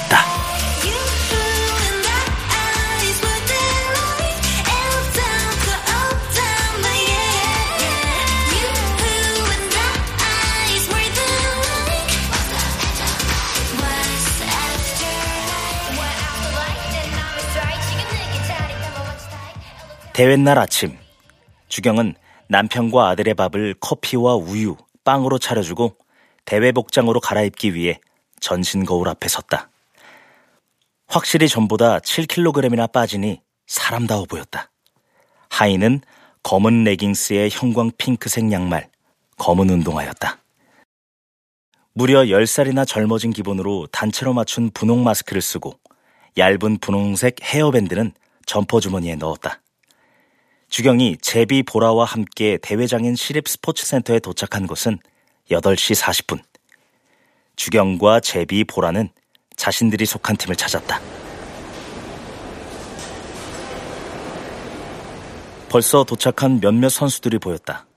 대회날 20.20 20.60
아침, 20.60 20.98
주경은 21.70 22.14
남편과 22.50 23.08
아들의 23.08 23.36
밥을 23.36 23.76
커피와 23.80 24.36
우유, 24.36 24.76
빵으로 25.06 25.40
차려주고 25.40 25.96
대회 26.44 26.74
복장으로 26.74 27.22
갈아입기 27.22 27.74
위해 27.74 28.02
전신 28.42 28.84
거울 28.84 29.08
앞에 29.08 29.30
섰다. 29.30 29.70
확실히 31.08 31.48
전보다 31.48 32.00
7kg이나 32.00 32.92
빠지니 32.92 33.40
사람다워 33.68 34.26
보였다. 34.26 34.70
하의는 35.50 36.02
검은 36.44 36.84
레깅스에 36.84 37.48
형광 37.50 37.92
핑크색 37.98 38.52
양말, 38.52 38.90
검은 39.38 39.70
운동화였다. 39.70 40.38
무려 41.94 42.24
10살이나 42.24 42.86
젊어진 42.86 43.32
기본으로 43.32 43.88
단체로 43.88 44.34
맞춘 44.34 44.70
분홍 44.72 45.02
마스크를 45.02 45.42
쓰고 45.42 45.80
얇은 46.38 46.80
분홍색 46.80 47.38
헤어밴드는 47.42 48.12
점퍼 48.46 48.82
주머니에 48.82 49.16
넣었다. 49.16 49.62
주경이 50.70 51.18
제비 51.22 51.64
보라와 51.64 52.06
함께 52.06 52.60
대회장인 52.62 53.16
시립 53.16 53.48
스포츠센터에 53.48 54.20
도착한 54.20 54.68
것은 54.68 55.00
8시 55.50 56.00
40분. 56.00 56.40
주경과 57.56 58.20
제비 58.20 58.64
보라는 58.64 59.10
자신들이 59.56 60.06
속한 60.06 60.38
팀을 60.38 60.56
찾았다. 60.56 61.02
벌써 65.70 66.04
도착한 66.04 66.60
몇몇 66.60 66.90
선수들이 66.90 67.40
보였다. 67.40 67.88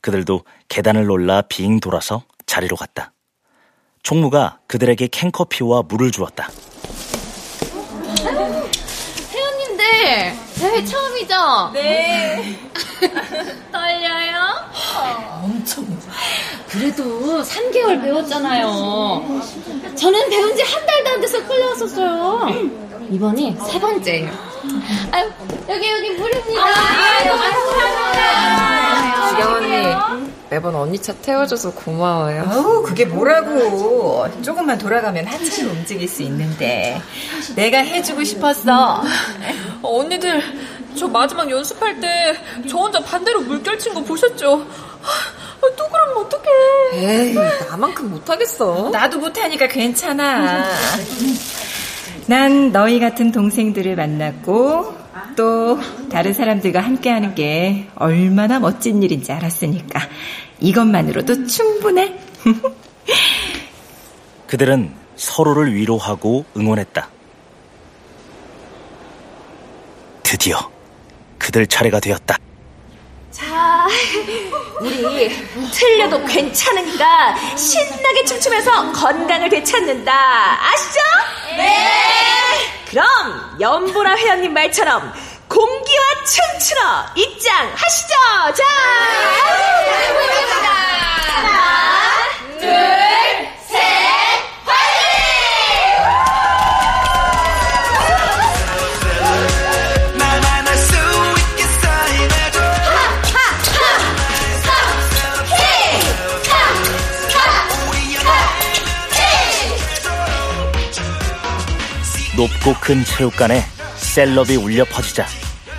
그들도 0.00 0.44
계단을 0.68 1.10
올라 1.10 1.42
빙 1.42 1.78
돌아서 1.78 2.24
자리로 2.46 2.76
갔다. 2.76 3.12
총무가 4.02 4.60
그들에게 4.66 5.08
캔커피와 5.08 5.82
물을 5.82 6.10
주었다. 6.10 6.48
회원님들 9.30 10.41
대회 10.72 10.84
처음이죠? 10.84 11.70
네. 11.74 12.58
떨려요? 13.72 14.40
엄청. 15.44 15.86
그래도 16.68 17.42
3개월 17.42 18.00
배웠잖아요. 18.02 19.40
저는 19.94 20.30
배운 20.30 20.56
지 20.56 20.62
한 20.62 20.86
달도 20.86 21.10
안 21.10 21.20
돼서 21.20 21.46
끌려왔었어요. 21.46 22.70
이번이 23.10 23.56
세 23.68 23.78
번째예요. 23.78 24.30
아유, 25.10 25.30
여기 25.68 25.90
여기 25.90 26.10
물입니다. 26.10 26.62
아유, 26.64 27.30
감사합니다. 27.36 29.28
주경 29.28 29.52
언니 29.54 30.31
매번 30.52 30.74
언니 30.74 30.98
차 30.98 31.14
태워줘서 31.14 31.72
고마워요. 31.72 32.42
어우, 32.46 32.82
그게 32.82 33.06
뭐라고. 33.06 34.26
조금만 34.42 34.76
돌아가면 34.76 35.26
한참 35.26 35.70
움직일 35.70 36.06
수 36.06 36.20
있는데. 36.24 37.00
내가 37.56 37.78
해주고 37.78 38.22
싶었어. 38.22 39.02
언니들 39.82 40.42
저 40.94 41.08
마지막 41.08 41.50
연습할 41.50 41.98
때 42.00 42.34
저 42.68 42.76
혼자 42.76 43.00
반대로 43.00 43.40
물결 43.40 43.78
친 43.78 43.94
거 43.94 44.02
보셨죠? 44.02 44.66
아, 45.02 45.66
또 45.74 45.88
그러면 45.90 46.16
어떡해. 46.18 46.50
에이, 46.96 47.34
나만큼 47.70 48.10
못하겠어. 48.10 48.90
나도 48.92 49.20
못하니까 49.20 49.68
괜찮아. 49.68 50.66
난 52.26 52.72
너희 52.72 53.00
같은 53.00 53.32
동생들을 53.32 53.96
만났고, 53.96 54.94
또 55.36 55.78
다른 56.10 56.32
사람들과 56.32 56.80
함께하는 56.80 57.34
게 57.34 57.88
얼마나 57.96 58.58
멋진 58.58 59.02
일인지 59.02 59.32
알았으니까 59.32 60.00
이것만으로도 60.60 61.46
충분해. 61.46 62.18
그들은 64.46 64.92
서로를 65.16 65.74
위로하고 65.74 66.44
응원했다. 66.56 67.08
드디어 70.22 70.70
그들 71.38 71.66
차례가 71.66 72.00
되었다. 72.00 72.38
자, 73.32 73.86
우리 74.80 75.28
틀려도 75.72 76.24
괜찮으니까 76.26 77.34
신나게 77.56 78.24
춤추면서 78.26 78.92
건강을 78.92 79.48
되찾는다. 79.48 80.12
아시죠? 80.62 81.00
네! 81.56 81.88
그럼 82.90 83.56
연보라 83.58 84.16
회원님 84.16 84.52
말처럼 84.52 85.12
공기와 85.48 86.04
춤추러 86.26 87.06
입장하시죠. 87.14 88.14
자, 88.54 88.64
해보겠습니다. 90.08 90.68
하나, 91.28 92.28
둘, 92.60 92.68
셋, 93.66 93.80
높고 112.42 112.74
큰 112.80 113.04
체육관에 113.04 113.62
셀럽이 113.94 114.56
울려 114.56 114.84
퍼지자 114.84 115.24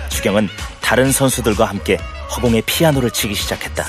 주경은 0.08 0.48
다른 0.80 1.12
선수들과 1.12 1.66
함께 1.66 1.98
허공에 2.34 2.62
피아노를 2.62 3.10
치기 3.10 3.34
시작했다. 3.34 3.84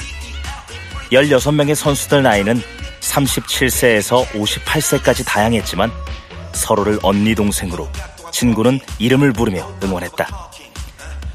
16명의 1.09 1.73
선수들 1.73 2.21
나이는 2.21 2.61
37세에서 2.99 4.25
58세까지 4.27 5.25
다양했지만 5.25 5.89
서로를 6.51 6.99
언니 7.01 7.33
동생으로 7.33 7.89
친구는 8.31 8.81
이름을 8.99 9.31
부르며 9.31 9.65
응원했다. 9.81 10.27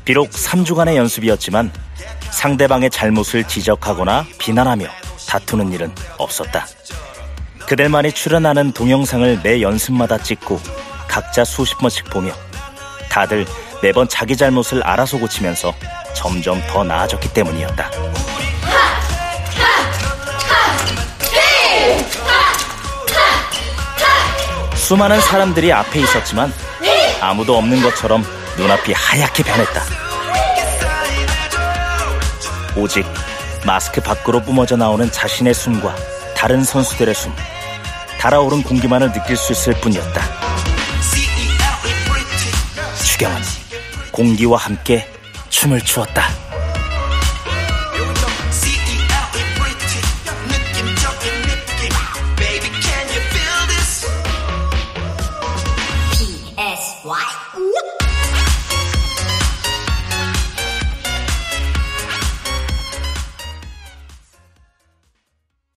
비록 0.05 0.29
3주간의 0.29 0.97
연습이었지만 0.97 1.73
상대방의 2.33 2.91
잘못을 2.91 3.45
지적하거나 3.45 4.27
비난하며 4.39 4.87
다투는 5.27 5.73
일은 5.73 5.95
없었다. 6.19 6.67
그들만이 7.67 8.13
출연하는 8.13 8.73
동영상을 8.73 9.41
매 9.43 9.63
연습마다 9.63 10.19
찍고 10.19 10.61
각자 11.11 11.45
수십 11.45 11.77
번씩 11.79 12.05
보며 12.05 12.33
다들 13.11 13.45
매번 13.83 14.09
자기 14.09 14.37
잘못을 14.37 14.83
알아서 14.85 15.19
고치면서 15.19 15.75
점점 16.15 16.63
더 16.69 16.85
나아졌기 16.85 17.33
때문이었다. 17.33 17.91
수많은 24.77 25.21
사람들이 25.21 25.73
앞에 25.73 26.01
있었지만 26.01 26.53
아무도 27.21 27.57
없는 27.59 27.83
것처럼 27.83 28.25
눈앞이 28.57 28.93
하얗게 28.93 29.43
변했다. 29.43 29.83
오직 32.77 33.05
마스크 33.67 34.01
밖으로 34.01 34.41
뿜어져 34.41 34.77
나오는 34.77 35.11
자신의 35.11 35.55
숨과 35.55 35.95
다른 36.37 36.63
선수들의 36.65 37.15
숨, 37.15 37.35
달아오른 38.21 38.63
공기만을 38.63 39.13
느낄 39.13 39.37
수 39.37 39.53
있을 39.53 39.75
뿐이었다. 39.75 40.50
주경은 43.21 43.37
공기와 44.13 44.57
함께 44.57 45.07
춤을 45.51 45.83
추었다. 45.83 46.50